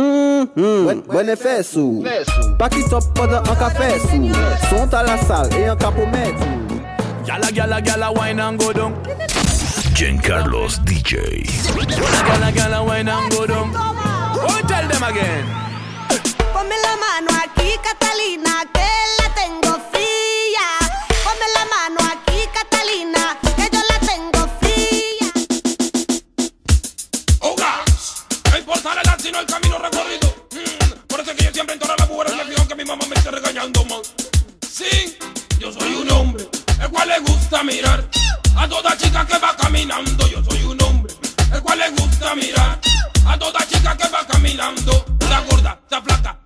Bwen 1.07 1.31
e 1.31 1.37
fesou 1.39 2.03
Baki 2.59 2.83
top 2.91 3.07
poda 3.15 3.39
an 3.47 3.55
ka 3.55 3.69
fesou 3.71 4.27
Son 4.67 4.89
ta 4.91 5.05
la 5.07 5.15
sal 5.23 5.47
e 5.55 5.63
an 5.71 5.79
ka 5.79 5.93
pou 5.95 6.03
met 6.11 6.35
Gala 7.23 7.47
gala 7.55 7.79
gala 7.79 8.11
wine 8.11 8.43
an 8.43 8.59
godon 8.59 8.91
Jen 9.95 10.19
Carlos 10.19 10.83
DJ 10.83 11.47
Gala 11.71 12.27
gala 12.27 12.51
gala 12.51 12.83
wine 12.83 13.07
an 13.07 13.31
godon 13.31 13.71
Oh 14.43 14.59
tell 14.67 14.83
them 14.91 15.07
again? 15.07 15.62
Ponme 16.53 16.75
la 16.77 16.95
mano 16.95 17.29
aquí, 17.43 17.71
Catalina, 17.83 18.63
que 18.73 18.87
la 19.19 19.33
tengo 19.33 19.71
fría. 19.91 20.67
Ponme 21.23 21.47
la 21.55 21.65
mano 21.65 21.99
aquí, 22.11 22.47
Catalina, 22.53 23.37
que 23.41 23.69
yo 23.71 23.81
la 23.89 23.99
tengo 23.99 24.47
fría. 24.59 25.31
Oh 27.39 27.55
gosh, 27.55 28.21
no 28.51 28.57
importa 28.57 28.93
la 28.95 29.01
edad 29.01 29.17
sino 29.19 29.39
el 29.39 29.45
camino 29.47 29.79
recorrido. 29.79 30.33
Mm, 30.51 31.07
por 31.07 31.19
eso 31.21 31.31
es 31.31 31.37
que 31.37 31.43
yo 31.45 31.51
siempre 31.51 31.73
en 31.73 31.79
todas 31.79 31.99
las 31.99 32.07
mujeres 32.07 32.35
me 32.35 32.45
fijo 32.45 32.67
que 32.67 32.75
mi 32.75 32.85
mamá 32.85 33.03
me 33.09 33.15
esté 33.15 33.31
regañando 33.31 33.83
más. 33.85 34.13
Sí, 34.71 35.17
yo 35.59 35.71
soy 35.73 35.95
un 35.95 36.11
hombre, 36.11 36.47
el 36.79 36.89
cual 36.89 37.09
le 37.09 37.19
gusta 37.19 37.63
mirar 37.63 38.07
a 38.55 38.67
toda 38.69 38.95
chica 38.95 39.25
que 39.25 39.37
va 39.39 39.57
caminando. 39.57 40.27
Yo 40.27 40.43
soy 40.43 40.63
un 40.63 40.81
hombre, 40.83 41.13
el 41.51 41.61
cual 41.63 41.79
le 41.79 41.89
gusta 41.89 42.35
mirar 42.35 42.79
a 43.25 43.37
toda 43.39 43.67
chica 43.67 43.97
que 43.97 44.07
va 44.07 44.25
caminando. 44.27 45.02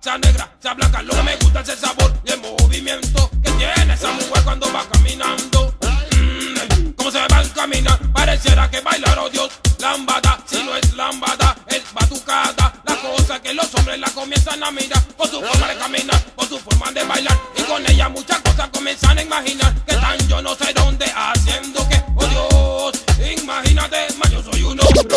Sea 0.08 0.16
negra, 0.16 0.48
sea 0.62 0.72
blanca. 0.72 1.02
Lo 1.02 1.14
que 1.14 1.22
me 1.22 1.36
gusta 1.36 1.60
es 1.60 1.68
el 1.68 1.78
sabor 1.78 2.14
y 2.24 2.30
el 2.30 2.40
movimiento 2.40 3.30
que 3.42 3.50
tiene 3.52 3.92
esa 3.92 4.10
mujer 4.12 4.42
cuando 4.42 4.72
va 4.72 4.82
caminando. 4.90 5.74
Mm, 6.16 6.92
cómo 6.96 7.10
se 7.10 7.18
va 7.18 7.36
al 7.36 7.52
caminar, 7.52 7.98
pareciera 8.14 8.70
que 8.70 8.80
bailar, 8.80 9.18
oh 9.18 9.28
Dios, 9.28 9.50
lambada, 9.78 10.38
si 10.46 10.62
no 10.64 10.74
es 10.76 10.94
lambada, 10.94 11.54
es 11.66 11.82
batucada. 11.92 12.72
La 12.84 12.96
cosa 12.96 13.42
que 13.42 13.52
los 13.52 13.74
hombres 13.74 13.98
la 14.00 14.08
comienzan 14.10 14.64
a 14.64 14.70
mirar 14.70 15.02
por 15.08 15.28
su 15.28 15.42
forma 15.42 15.68
de 15.68 15.76
caminar, 15.76 16.24
por 16.36 16.48
su 16.48 16.58
forma 16.58 16.90
de 16.92 17.04
bailar, 17.04 17.38
y 17.58 17.62
con 17.64 17.90
ella 17.90 18.08
muchas 18.08 18.38
cosas 18.38 18.68
comienzan 18.72 19.18
a 19.18 19.22
imaginar 19.22 19.74
que 19.84 19.92
están 19.92 20.16
yo 20.26 20.40
no 20.40 20.54
sé 20.54 20.72
dónde 20.72 21.04
haciendo 21.14 21.86
que, 21.86 22.02
oh 22.16 22.26
Dios, 22.26 23.40
imagínate, 23.42 24.06
ma, 24.16 24.26
yo 24.30 24.42
soy 24.42 24.62
un 24.62 24.80
hombre, 24.80 25.16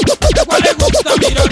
le 0.65 0.73
gusta 0.73 1.15
mirar 1.15 1.47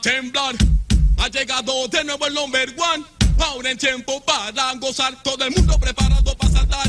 temblar. 0.00 0.54
Ha 1.18 1.28
llegado 1.28 1.88
de 1.88 2.04
nuevo 2.04 2.26
el 2.26 2.34
number 2.34 2.74
one. 2.76 3.04
Ahora 3.38 3.70
en 3.70 3.78
tiempo 3.78 4.22
para 4.24 4.74
gozar. 4.74 5.22
Todo 5.22 5.44
el 5.44 5.54
mundo 5.54 5.78
preparado 5.78 6.36
para 6.36 6.52
saltar. 6.52 6.86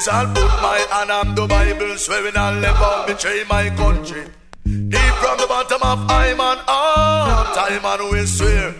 Yes, 0.00 0.08
I'll 0.08 0.32
put 0.32 0.52
my 0.64 0.78
hand 0.92 1.10
on 1.10 1.34
the 1.34 1.46
Bible 1.46 1.94
Swearing 1.98 2.32
I'll 2.34 2.58
never 2.58 3.04
betray 3.06 3.44
my 3.50 3.68
country. 3.76 4.24
Deep 4.64 5.14
from 5.20 5.36
the 5.36 5.46
bottom 5.46 5.82
of 5.82 6.08
I'm 6.08 6.38
man 6.38 6.56
heart 6.64 7.52
I'm 7.52 7.82
man 7.82 8.10
will 8.10 8.26
swear. 8.26 8.72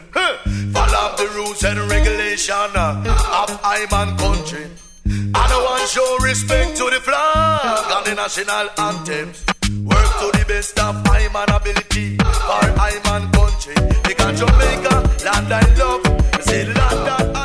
Follow 0.73 1.17
the 1.21 1.29
rules 1.37 1.63
and 1.63 1.79
regulation 1.93 2.73
Of 2.73 3.53
I 3.61 3.85
man 3.93 4.17
country. 4.17 4.65
I 5.35 5.45
don't 5.51 5.63
want 5.63 5.87
show 5.91 6.17
respect 6.25 6.79
to 6.79 6.89
the 6.89 7.01
flag 7.05 7.85
And 7.97 8.07
the 8.07 8.15
national 8.15 8.67
anthems. 8.81 9.45
Work 9.85 10.11
to 10.25 10.39
the 10.39 10.45
best 10.49 10.81
of 10.81 11.05
I 11.05 11.29
man 11.37 11.51
ability 11.53 12.17
For 12.17 12.65
I'm 12.81 12.97
man 13.05 13.31
country. 13.37 13.77
Because 14.09 14.41
Jamaica, 14.41 14.95
land 15.29 15.53
I 15.53 15.69
love. 15.77 16.01
Say 16.49 16.65
land 16.65 17.05
that 17.05 17.37
I 17.37 17.40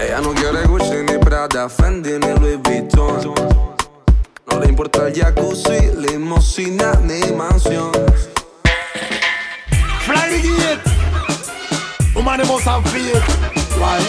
Ella 0.00 0.20
no 0.20 0.32
quiere 0.32 0.66
Gucci 0.66 1.02
ni 1.06 1.18
Prada, 1.18 1.68
Fendi 1.68 2.12
ni 2.12 2.38
Louis 2.38 2.56
Vuitton. 2.62 3.34
No 4.50 4.58
le 4.58 4.66
importa 4.66 5.06
el 5.06 5.12
jacuzzi, 5.12 5.92
limosina 5.96 6.94
ni 7.02 7.20
mansión. 7.32 7.92
Fly 10.06 10.28
the 10.30 10.40
gate. 10.42 12.14
Woman, 12.14 12.40
must 12.46 12.64
have 12.64 12.84
faith. 12.90 13.22
Why? 13.78 14.00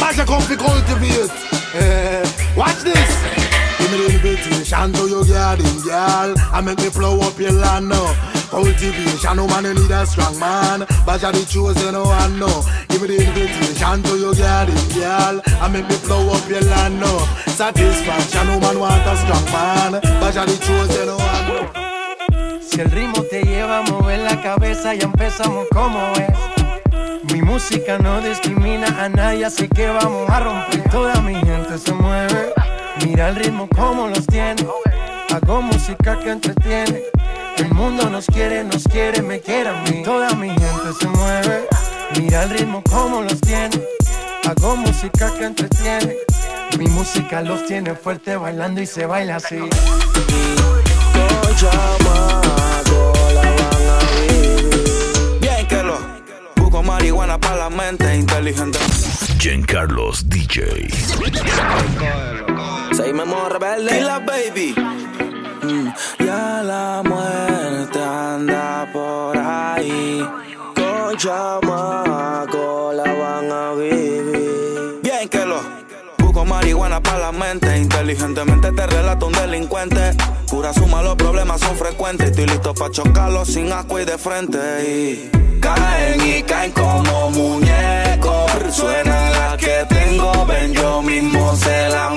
Masha 0.00 0.24
come 0.24 0.46
to 0.46 0.56
cultivate. 0.56 1.30
Eh, 1.74 2.24
watch 2.56 2.82
this. 2.84 3.45
Give 3.86 4.00
me 4.00 4.06
the 4.08 4.14
invitation 4.14 4.92
to 4.94 5.06
your 5.06 5.24
garden, 5.24 5.80
girl. 5.82 6.34
I 6.50 6.60
make 6.60 6.78
me 6.78 6.90
plow 6.90 7.20
up 7.20 7.38
your 7.38 7.52
land 7.52 7.88
now. 7.88 8.14
Cultivation, 8.50 9.38
woman, 9.38 9.64
you 9.64 9.74
need 9.74 9.90
a 9.92 10.04
strong 10.04 10.36
man. 10.40 10.80
Basha 11.06 11.30
the 11.30 11.46
chosen 11.46 11.94
one, 11.94 12.36
no. 12.36 12.50
Give 12.88 13.02
me 13.02 13.14
the 13.14 13.22
invitation 13.22 14.02
to 14.02 14.18
your 14.18 14.34
garden, 14.34 14.74
girl. 14.90 15.40
I 15.62 15.68
make 15.70 15.88
me 15.88 15.94
plow 16.02 16.18
up 16.34 16.48
your 16.50 16.62
land 16.62 16.98
now. 16.98 17.18
Satisfaction, 17.46 18.48
woman, 18.48 18.80
want 18.80 19.06
a 19.06 19.14
strong 19.22 19.46
man. 19.54 20.02
Basha 20.18 20.42
the 20.42 20.58
chosen 20.66 21.14
one, 21.14 21.46
no. 21.46 22.60
Si 22.60 22.80
el 22.80 22.90
ritmo 22.90 23.22
te 23.30 23.44
lleva 23.44 23.78
a 23.78 23.82
mover 23.82 24.18
la 24.18 24.42
cabeza, 24.42 24.94
ya 24.94 25.04
empezamos 25.04 25.68
como 25.70 26.00
es. 26.18 27.32
Mi 27.32 27.40
música 27.40 27.98
no 27.98 28.20
discrimina 28.20 28.88
a 29.00 29.08
nadie, 29.08 29.44
así 29.44 29.68
que 29.68 29.86
vamos 29.86 30.28
a 30.28 30.40
romper. 30.40 30.90
Toda 30.90 31.20
mi 31.20 31.36
gente 31.36 31.78
se 31.78 31.92
mueve. 31.92 32.52
Mira 33.04 33.28
el 33.28 33.36
ritmo 33.36 33.68
como 33.68 34.08
los 34.08 34.26
tiene. 34.26 34.66
Hago 35.34 35.62
música 35.62 36.18
que 36.18 36.30
entretiene. 36.30 37.02
El 37.58 37.72
mundo 37.72 38.08
nos 38.10 38.26
quiere, 38.26 38.64
nos 38.64 38.84
quiere, 38.84 39.22
me 39.22 39.40
quiere 39.40 39.70
a 39.70 39.82
mí. 39.82 40.02
Toda 40.02 40.30
mi 40.34 40.48
gente 40.48 40.92
se 40.98 41.08
mueve. 41.08 41.68
Mira 42.18 42.44
el 42.44 42.50
ritmo 42.50 42.82
como 42.82 43.22
los 43.22 43.40
tiene. 43.40 43.82
Hago 44.48 44.76
música 44.76 45.32
que 45.36 45.44
entretiene. 45.44 46.16
Mi 46.78 46.86
música 46.88 47.42
los 47.42 47.66
tiene 47.66 47.94
fuerte 47.94 48.36
bailando 48.36 48.80
y 48.80 48.86
se 48.86 49.06
baila 49.06 49.36
así. 49.36 49.56
Bien 55.40 55.66
que 55.68 55.82
lo 55.82 55.98
busco 56.56 56.82
marihuana 56.82 57.38
para 57.38 57.56
la 57.56 57.70
mente 57.70 58.14
inteligente. 58.14 58.78
Giancarlos 59.38 60.28
DJ. 60.28 60.88
Seguimos 62.96 63.52
rebelde. 63.52 63.98
Y 63.98 64.00
la 64.00 64.18
baby. 64.20 64.74
Mm, 65.62 65.88
Ya 66.24 66.62
la 66.62 67.02
muerte 67.04 68.02
anda 68.02 68.88
por 68.90 69.36
ahí. 69.36 70.26
Con 70.74 71.16
chamaco 71.18 72.92
la 72.94 73.12
van 73.12 73.52
a 73.52 73.72
vivir. 73.74 75.00
Bien 75.02 75.28
que 75.28 75.44
lo 75.44 75.60
busco 76.18 76.46
marihuana 76.46 77.02
para 77.02 77.18
la 77.18 77.32
mente. 77.32 77.76
Inteligentemente 77.76 78.72
te 78.72 78.86
relato 78.86 79.26
un 79.26 79.34
delincuente. 79.34 80.16
Pura 80.48 80.72
suma, 80.72 81.02
los 81.02 81.16
problemas 81.16 81.60
son 81.60 81.76
frecuentes. 81.76 82.30
Estoy 82.30 82.46
listo 82.46 82.72
para 82.72 82.90
chocarlos 82.90 83.48
sin 83.48 83.70
asco 83.72 84.00
y 84.00 84.06
de 84.06 84.16
frente. 84.16 84.58
Y 84.88 85.60
caen 85.60 86.26
y 86.26 86.42
caen 86.44 86.72
como 86.72 87.30
muñecos. 87.30 88.52
Suena 88.70 89.30
la 89.30 89.56
que 89.58 89.84
tengo, 89.88 90.46
ven 90.46 90.72
yo 90.72 91.02
mismo 91.02 91.54
se 91.56 91.88
la 91.90 92.10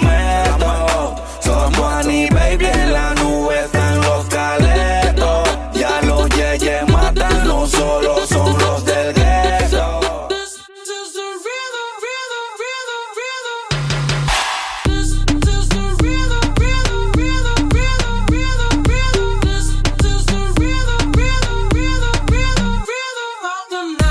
bien, 2.60 2.93
la 2.93 3.14
nube 3.16 3.68
los 3.95 4.26
caletos. 4.26 5.49
Ya 5.74 6.01
los 6.01 6.30
yeyes 6.30 6.88
matan, 6.89 7.47
no 7.47 7.66
son 7.66 8.03
los 8.03 8.86
del. 8.86 9.16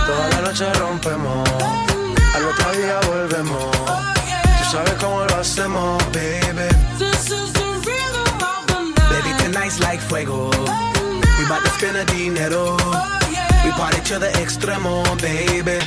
Toda 0.07 0.29
la 0.31 0.41
noche 0.41 0.73
rompemos, 0.75 1.49
al 2.35 2.45
otro 2.47 2.73
día 2.73 2.99
volvemos. 3.09 3.71
Tú 4.59 4.65
sabes 4.73 4.95
cómo 4.95 5.25
lo 5.25 5.37
hacemos, 5.37 6.03
baby. 6.13 6.48
fuego. 10.19 10.51
We 11.39 11.49
bout 11.49 11.63
to 11.65 11.71
spend 11.71 11.97
a 11.97 12.05
dinero. 12.05 12.77
Oh, 12.79 13.19
yeah. 13.31 13.65
We 13.65 13.71
party 13.73 14.01
to 14.03 14.19
the 14.19 14.29
extremo, 14.39 15.05
baby. 15.21 15.79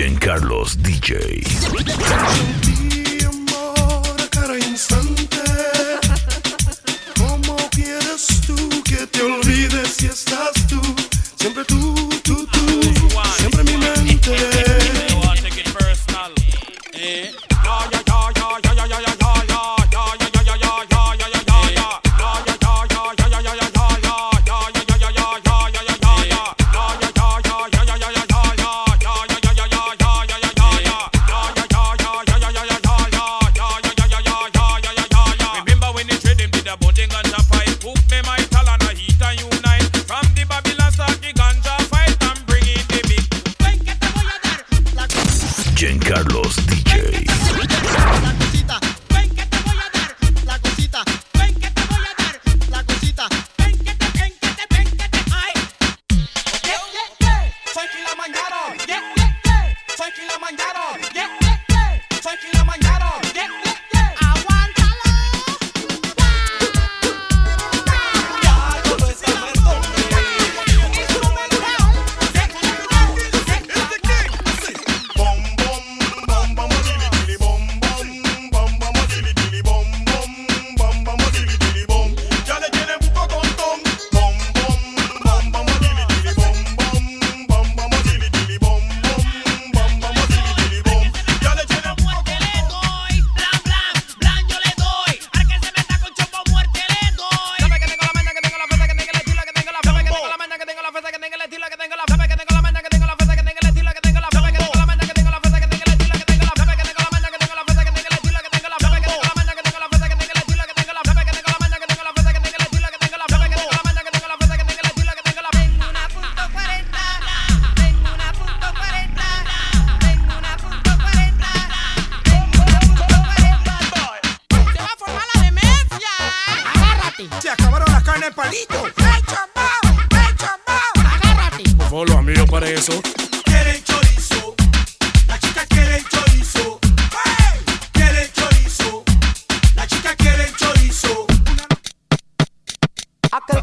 Giancarlos 0.00 0.78
DJ. 0.80 2.69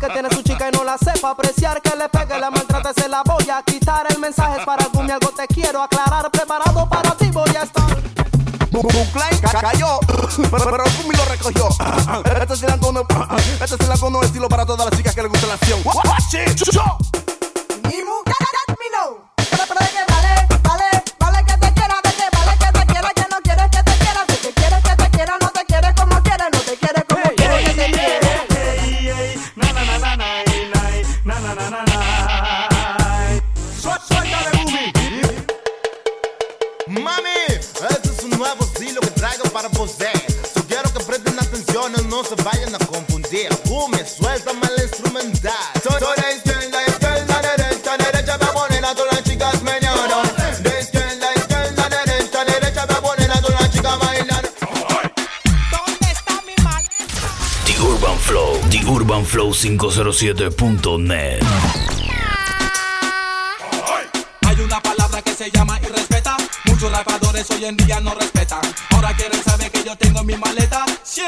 tiene 0.10 0.30
su 0.30 0.42
chica 0.42 0.70
y 0.70 0.72
no 0.76 0.84
la 0.84 0.98
sepa 0.98 1.32
apreciar, 1.32 1.82
que 1.82 1.96
le 1.96 2.10
pegue, 2.10 2.40
la 2.40 2.50
maltrate, 2.50 2.94
se 3.02 3.10
la 3.10 3.24
voy 3.24 3.50
a 3.50 3.62
quitar. 3.64 4.06
El 4.10 4.20
mensaje 4.20 4.60
es 4.60 4.66
para 4.66 4.84
algún 4.84 5.08
y 5.08 5.12
algo 5.12 5.30
te 5.30 5.48
quiero 5.48 5.82
aclarar. 5.82 6.30
Preparado 6.32 6.88
para 6.90 7.12
ti 7.12 7.30
voy 7.32 7.50
a 7.56 7.64
estar. 7.64 7.98
Buclay 8.72 9.40
ca 9.42 9.60
cayó, 9.60 10.00
pero, 10.52 10.70
pero 10.70 10.84
Kumi 11.02 11.16
lo 11.16 11.26
recogió. 11.26 11.70
Este 12.40 12.54
es 12.54 12.64
el 12.64 12.72
angono, 12.72 13.04
este 13.62 13.76
es 13.76 13.82
el 13.82 13.92
angono 13.92 14.22
estilo 14.22 14.48
para 14.48 14.66
todas 14.66 14.86
las 14.86 14.98
chicas 14.98 15.16
que 15.16 15.24
les 15.24 15.32
gusta 15.32 15.48
la 15.48 15.54
acción. 15.56 15.82
Watch 15.84 16.34
it, 16.34 16.72
show. 16.72 16.98
suéltame 44.18 44.68
el 44.76 44.84
instrumental. 44.84 45.54
Soy, 45.84 46.00
soy 46.00 46.16
de 46.16 46.36
izquierda, 46.36 46.86
izquierda, 46.88 47.42
derecha, 47.42 47.98
derecha, 47.98 48.38
voy 48.54 48.76
a 48.84 48.90
a 48.90 48.96
todas 48.96 49.14
las 49.14 49.24
chicas 49.24 49.62
meñaron. 49.62 50.28
De 50.64 50.80
izquierda, 50.80 51.28
izquierda, 51.36 51.90
derecha, 51.90 52.46
derecha, 52.46 52.86
voy 53.02 53.18
a 53.20 53.34
a 53.34 53.42
todas 53.42 53.62
las 53.62 53.72
chicas 53.72 54.00
bailar. 54.00 54.52
¿Dónde 55.72 56.12
está 56.12 56.42
mi 56.46 56.64
maleta? 56.64 57.06
The 57.66 57.80
Urban 57.80 58.18
Flow, 58.20 58.60
The 58.70 58.86
Urban 58.86 59.26
Flow 59.26 59.52
507.net. 59.54 61.44
Hay 64.48 64.60
una 64.62 64.82
palabra 64.82 65.22
que 65.22 65.34
se 65.34 65.52
llama 65.52 65.80
irrespeta. 65.82 66.38
Muchos 66.66 66.92
rapadores 66.92 67.50
hoy 67.52 67.66
en 67.66 67.78
día 67.78 68.00
no 68.00 68.16
respetan. 68.16 68.62
Ahora 68.92 69.16
quieren 69.16 69.44
saber 69.44 69.72
que 69.72 69.84
yo 69.84 69.96
tengo 69.98 70.24
mi 70.24 70.36
maleta 70.38 70.86
100 71.04 71.26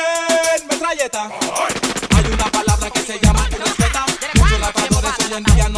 metralletas. 0.70 1.32
and 5.48 5.68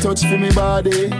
touch 0.00 0.20
for 0.22 0.38
me 0.38 0.50
body. 0.52 1.10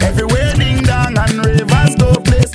Everywhere 0.00 0.54
ding 0.54 0.82
dong 0.82 1.16
and 1.18 1.46
rivers 1.46 1.94
go 1.96 2.12
place. 2.22 2.52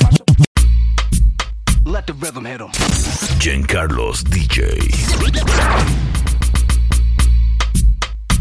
Let 1.85 2.07
the 2.07 2.13
rhythm 2.13 2.45
hit 2.45 2.61
DJ. 4.23 4.61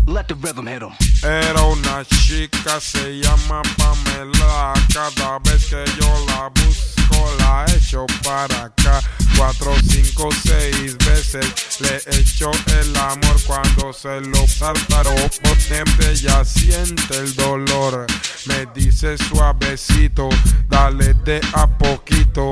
Let 0.06 0.28
the 0.28 0.34
rhythm 0.34 0.66
hit 0.66 0.82
him. 0.82 0.92
Era 1.24 1.62
una 1.64 2.04
chica, 2.04 2.80
se 2.80 3.20
llama 3.20 3.62
Pamela. 3.76 4.74
Cada 4.92 5.38
vez 5.40 5.66
que 5.66 5.84
yo 6.00 6.26
la 6.26 6.48
busco, 6.50 7.34
la 7.38 7.66
echo 7.74 8.06
para 8.22 8.66
acá. 8.66 9.02
cuatro, 9.36 9.72
cinco, 9.88 10.28
seis 10.44 10.96
veces 10.98 11.80
le 11.80 11.96
echó 12.18 12.50
el 12.80 12.96
amor 12.96 13.36
cuando 13.46 13.92
se 13.92 14.20
lo 14.20 14.46
saltaró. 14.46 15.14
Potente 15.42 16.14
ya 16.16 16.44
siente 16.44 17.16
el 17.18 17.34
dolor. 17.34 18.06
Me 18.46 18.66
dice 18.74 19.16
suavecito, 19.18 20.28
dale 20.68 21.14
de 21.24 21.40
a 21.54 21.66
poquito. 21.66 22.50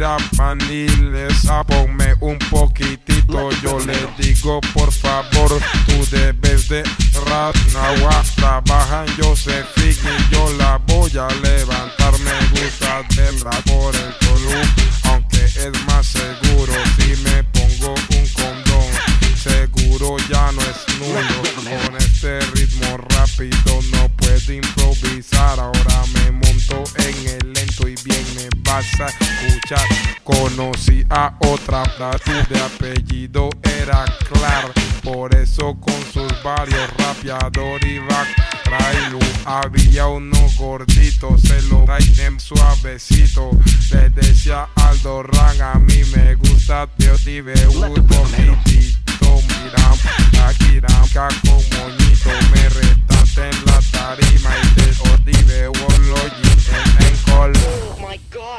Mira, 0.00 0.16
Vanilesa, 0.32 1.62
ponme 1.64 2.14
un 2.20 2.38
poquitito. 2.48 3.50
Yo 3.60 3.78
le 3.80 3.98
digo, 4.16 4.58
por 4.72 4.90
favor, 4.90 5.60
tú 5.84 6.06
debes 6.10 6.70
de 6.70 6.82
Ratnawa. 7.26 8.24
Trabaja 8.34 9.04
en 9.04 9.22
Josephine 9.22 10.10
y 10.18 10.34
yo 10.34 10.50
la 10.54 10.78
voy 10.86 11.10
a 11.18 11.28
levantar. 11.42 12.18
Me 12.20 12.32
gusta 12.48 13.02
verla 13.14 13.50
por 13.66 13.94
el 13.94 14.14
column, 14.26 14.74
aunque 15.04 15.44
es 15.44 15.84
más 15.86 16.06
seguro 16.06 16.72
si 16.96 17.22
me 17.22 17.44
pongo 17.44 17.92
un 17.92 18.26
condón. 18.28 18.90
Seguro 19.36 19.79
ya 20.28 20.52
no 20.52 20.60
es 20.62 20.98
nulo. 20.98 21.84
Con 21.84 21.96
este 21.96 22.40
ritmo 22.52 22.96
rápido 22.96 23.80
no 23.92 24.08
puedo 24.16 24.52
improvisar. 24.52 25.58
Ahora 25.58 26.04
me 26.14 26.30
monto 26.30 26.84
en 26.96 27.28
el 27.28 27.52
lento 27.52 27.88
y 27.88 27.94
bien 28.04 28.24
me 28.36 28.48
vas 28.62 28.86
a 29.00 29.06
escuchar. 29.06 29.86
Conocí 30.24 31.04
a 31.10 31.34
otra 31.40 31.82
tu 32.24 32.32
de 32.52 32.60
apellido 32.60 33.50
era 33.62 34.04
Clar. 34.30 34.72
Por 35.02 35.34
eso 35.34 35.76
con 35.80 36.00
sus 36.12 36.42
varios 36.42 36.90
rapeador 36.98 37.84
y 37.84 37.98
back 37.98 38.28
trailu. 38.64 39.18
Había 39.44 40.06
uno 40.06 40.38
gordito, 40.56 41.36
se 41.38 41.60
lo 41.62 41.84
traen 41.84 42.38
suavecito. 42.38 43.50
Le 43.90 44.10
decía 44.10 44.68
Aldo 44.76 45.22
Ran, 45.22 45.60
a 45.60 45.74
mí 45.74 46.02
me 46.14 46.34
gusta 46.36 46.86
Tío 46.96 47.16
Tibe 47.16 47.54
un 47.68 47.94
poquitito. 48.06 48.99
Mira, 49.36 50.48
aquí 50.48 50.80
ranca 50.80 51.28
con 51.44 51.62
moñito. 51.78 52.30
Me 52.52 52.68
retaste 52.68 53.42
en 53.50 53.64
la 53.66 53.78
tarima 53.92 54.50
y 54.62 54.66
te 54.74 54.86
odive 55.10 55.68
Woloyi 55.68 56.50
en, 56.76 57.06
en 57.06 57.16
col. 57.26 57.52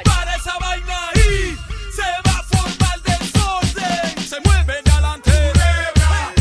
Para 0.04 0.36
esa 0.36 0.58
vaina 0.60 1.10
ahí 1.14 1.58
se 1.96 2.10
va 2.26 2.36
a 2.40 2.44
formar 2.44 2.98
desorden. 3.04 4.28
Se 4.30 4.38
mueve 4.46 4.74
de 4.84 4.92
adelante. 4.92 5.32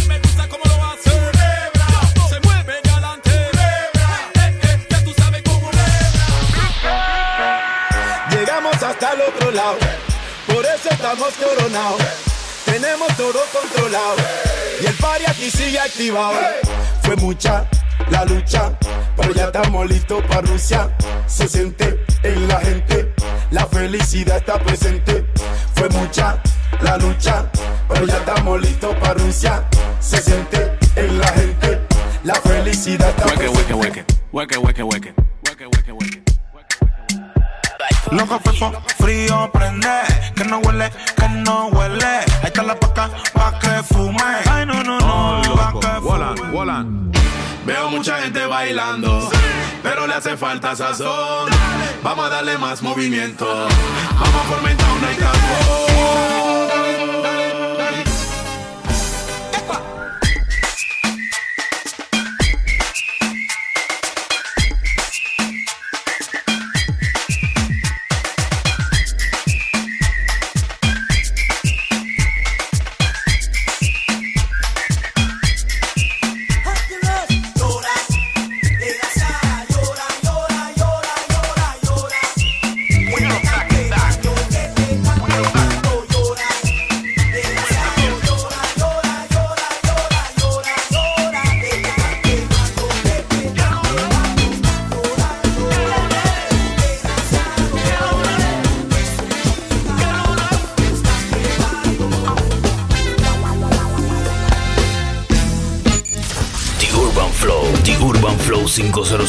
Me 0.08 0.18
gusta 0.20 0.48
cómo 0.48 0.64
lo 0.64 0.84
hace. 0.90 1.10
Se 2.28 2.40
mueve 2.40 2.74
de 2.82 2.90
adelante. 2.90 3.30
Eh, 3.30 4.86
Ya 4.90 5.04
tú 5.04 5.12
sabes 5.16 5.42
cómo 5.44 5.70
Llegamos 8.30 8.82
hasta 8.82 9.12
el 9.12 9.20
otro 9.22 9.50
lado, 9.50 9.78
por 10.46 10.64
eso 10.64 10.88
estamos 10.90 11.32
coronados. 11.34 12.29
Tenemos 12.70 13.08
todo 13.16 13.40
controlado 13.52 14.16
y 14.80 14.86
el 14.86 14.94
party 14.94 15.24
aquí 15.26 15.50
sigue 15.50 15.80
activado. 15.80 16.38
Fue 17.02 17.16
mucha 17.16 17.68
la 18.10 18.24
lucha, 18.24 18.78
pero 19.16 19.34
ya 19.34 19.46
estamos 19.46 19.88
listos 19.88 20.22
para 20.28 20.42
Rusia. 20.42 20.96
Se 21.26 21.48
siente 21.48 22.04
en 22.22 22.46
la 22.46 22.60
gente, 22.60 23.12
la 23.50 23.66
felicidad 23.66 24.36
está 24.36 24.58
presente. 24.60 25.26
Fue 25.74 25.88
mucha 25.88 26.40
la 26.80 26.96
lucha, 26.96 27.50
pero 27.88 28.06
ya 28.06 28.18
estamos 28.18 28.60
listos 28.60 28.94
para 28.96 29.14
Rusia. 29.14 29.68
Se 29.98 30.22
siente 30.22 30.78
en 30.94 31.18
la 31.18 31.28
gente, 31.28 31.80
la 32.22 32.34
felicidad 32.36 33.10
está 33.10 33.24
presente. 33.24 33.40
Loco 38.10 38.40
fefo, 38.40 38.72
frío 38.98 39.50
prende, 39.52 39.88
que 40.34 40.44
no 40.44 40.58
huele, 40.58 40.90
que 41.16 41.28
no 41.28 41.68
huele. 41.68 42.06
Ahí 42.06 42.46
está 42.46 42.62
la 42.62 42.74
paca, 42.74 43.10
pa' 43.32 43.58
que 43.58 43.82
fume. 43.94 44.22
Ay, 44.50 44.66
no, 44.66 44.82
no, 44.82 44.98
no, 44.98 45.54
pa' 45.54 45.72
que 45.80 46.00
fume. 46.00 47.00
Veo 47.64 47.90
mucha 47.90 48.20
gente 48.22 48.46
bailando, 48.46 49.30
pero 49.82 50.06
le 50.06 50.14
hace 50.14 50.36
falta 50.36 50.74
sazón. 50.74 51.50
Vamos 52.02 52.26
a 52.26 52.28
darle 52.30 52.58
más 52.58 52.82
movimiento. 52.82 53.46
Vamos 53.46 54.34
a 54.34 54.56
fomentar 54.56 54.90
una 54.90 55.10
estación. 55.10 56.39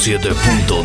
107.2. 0.01 0.80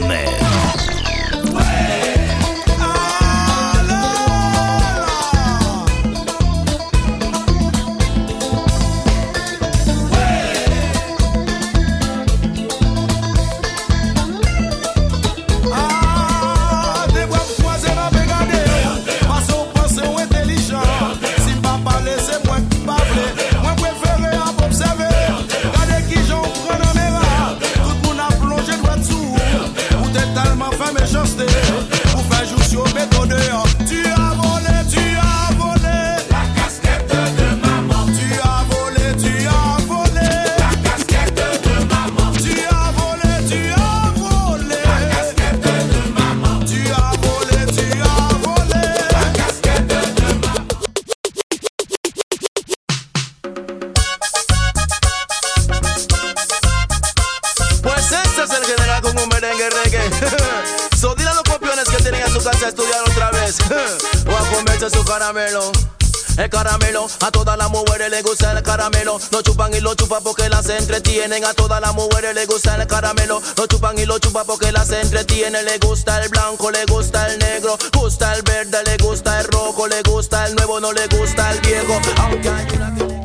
entretienen. 71.26 71.44
A 71.44 71.54
todas 71.54 71.80
las 71.80 71.94
mujeres 71.94 72.34
les 72.34 72.46
gusta 72.46 72.76
el 72.76 72.86
caramelo. 72.86 73.42
Lo 73.56 73.66
chupan 73.66 73.98
y 73.98 74.06
lo 74.06 74.18
chupan 74.18 74.46
porque 74.46 74.72
las 74.72 74.90
entretienen. 74.90 75.64
Le 75.64 75.78
gusta 75.78 76.22
el 76.22 76.28
blanco, 76.28 76.70
le 76.70 76.84
gusta 76.86 77.26
el 77.28 77.38
negro. 77.38 77.76
Gusta 77.92 78.34
el 78.34 78.42
verde, 78.42 78.78
le 78.84 78.96
gusta 78.98 79.40
el 79.40 79.46
rojo. 79.48 79.86
Le 79.88 80.02
gusta 80.02 80.46
el 80.46 80.54
nuevo, 80.54 80.80
no 80.80 80.92
le 80.92 81.06
gusta 81.08 81.50
el 81.52 81.60
viejo. 81.60 82.00
Aunque 82.18 82.48
hay 82.48 82.66
una 82.76 82.94
que 82.94 83.16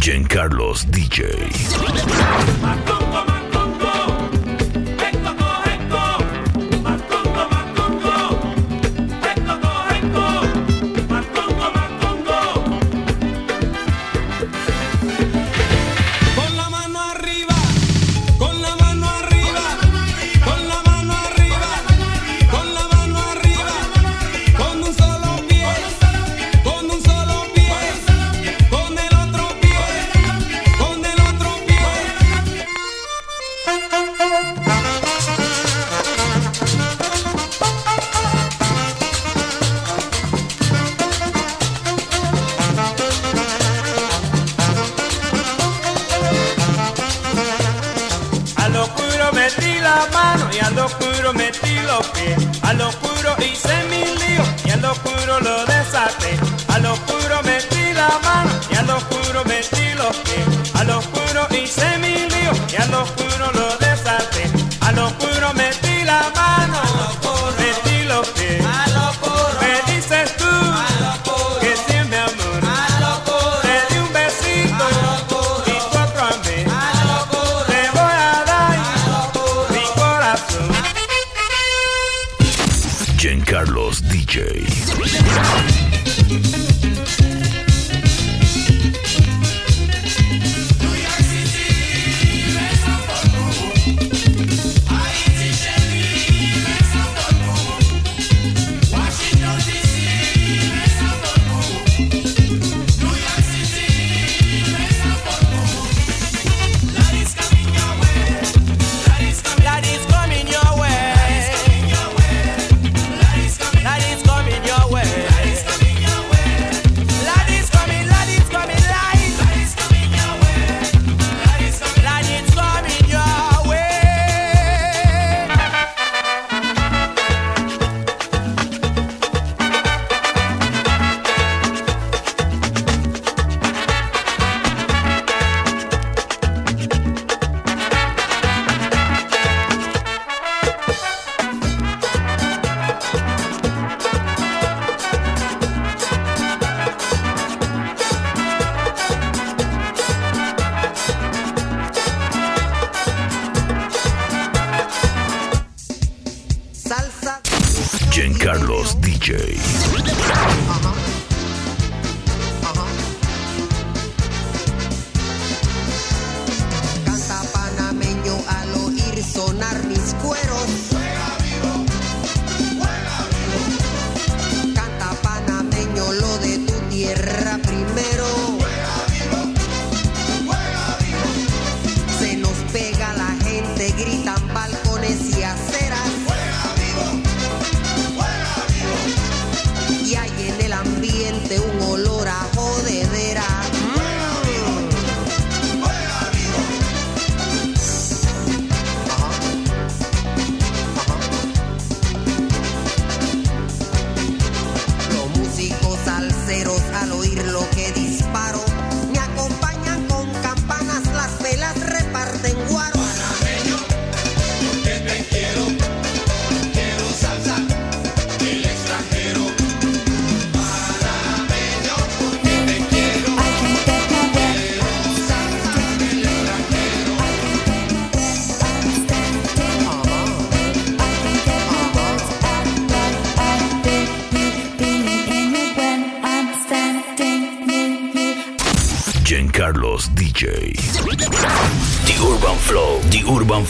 Giancarlos 0.00 0.84
DJ. 0.90 1.48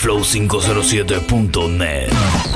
flow507.net. 0.05 2.53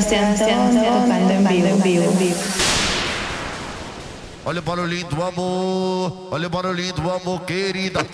sentando, 0.00 0.80
tocando. 0.80 1.42
Olha 4.44 4.58
o 4.58 4.62
barulhinho 4.62 5.06
do 5.06 5.22
amor, 5.22 6.28
olha 6.30 6.46
o 6.46 6.50
barulhinho 6.50 6.92
do 6.94 7.10
amor, 7.10 7.40
querida. 7.42 8.04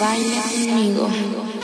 baila 0.00 0.42
conmigo. 0.42 1.59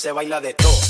Se 0.00 0.12
baila 0.12 0.40
de 0.40 0.54
todo. 0.54 0.89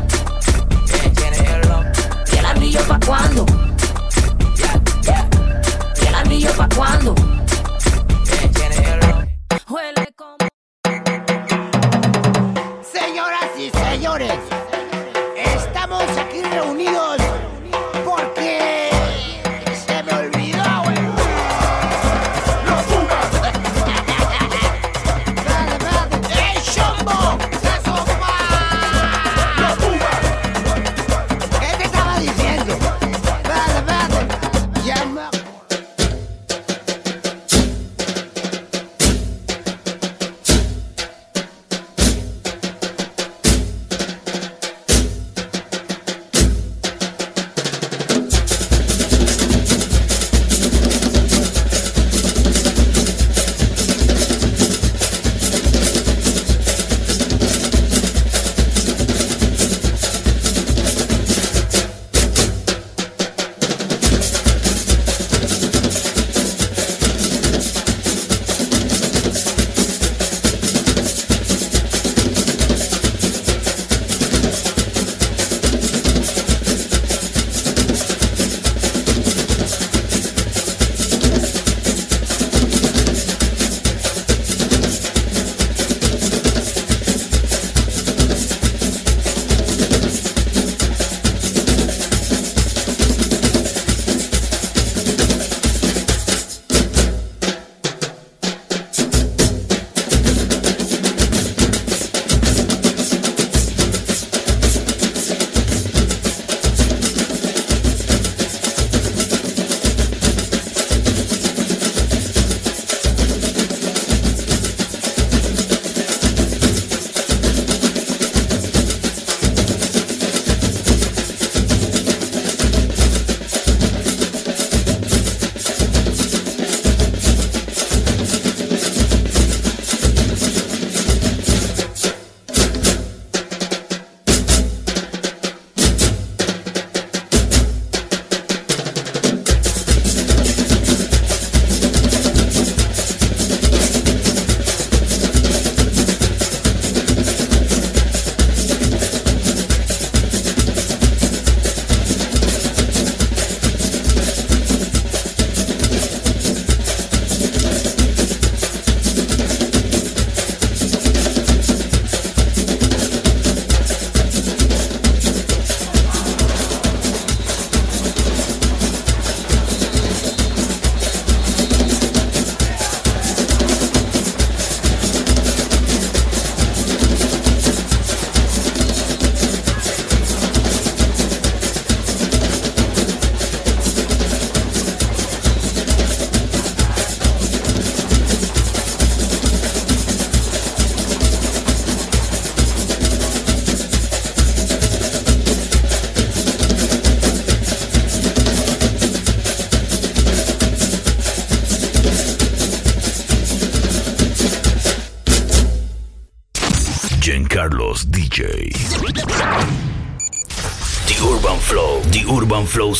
¿Y 2.71 2.77
el 2.77 2.79
anillo 2.79 2.87
pa' 2.87 3.05
cuándo? 3.05 3.45
¿Y 6.01 6.07
el 6.07 6.15
anillo 6.15 6.51
pa' 6.55 6.69
cuándo? 6.73 7.20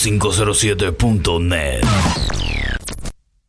507.net. 0.01 2.30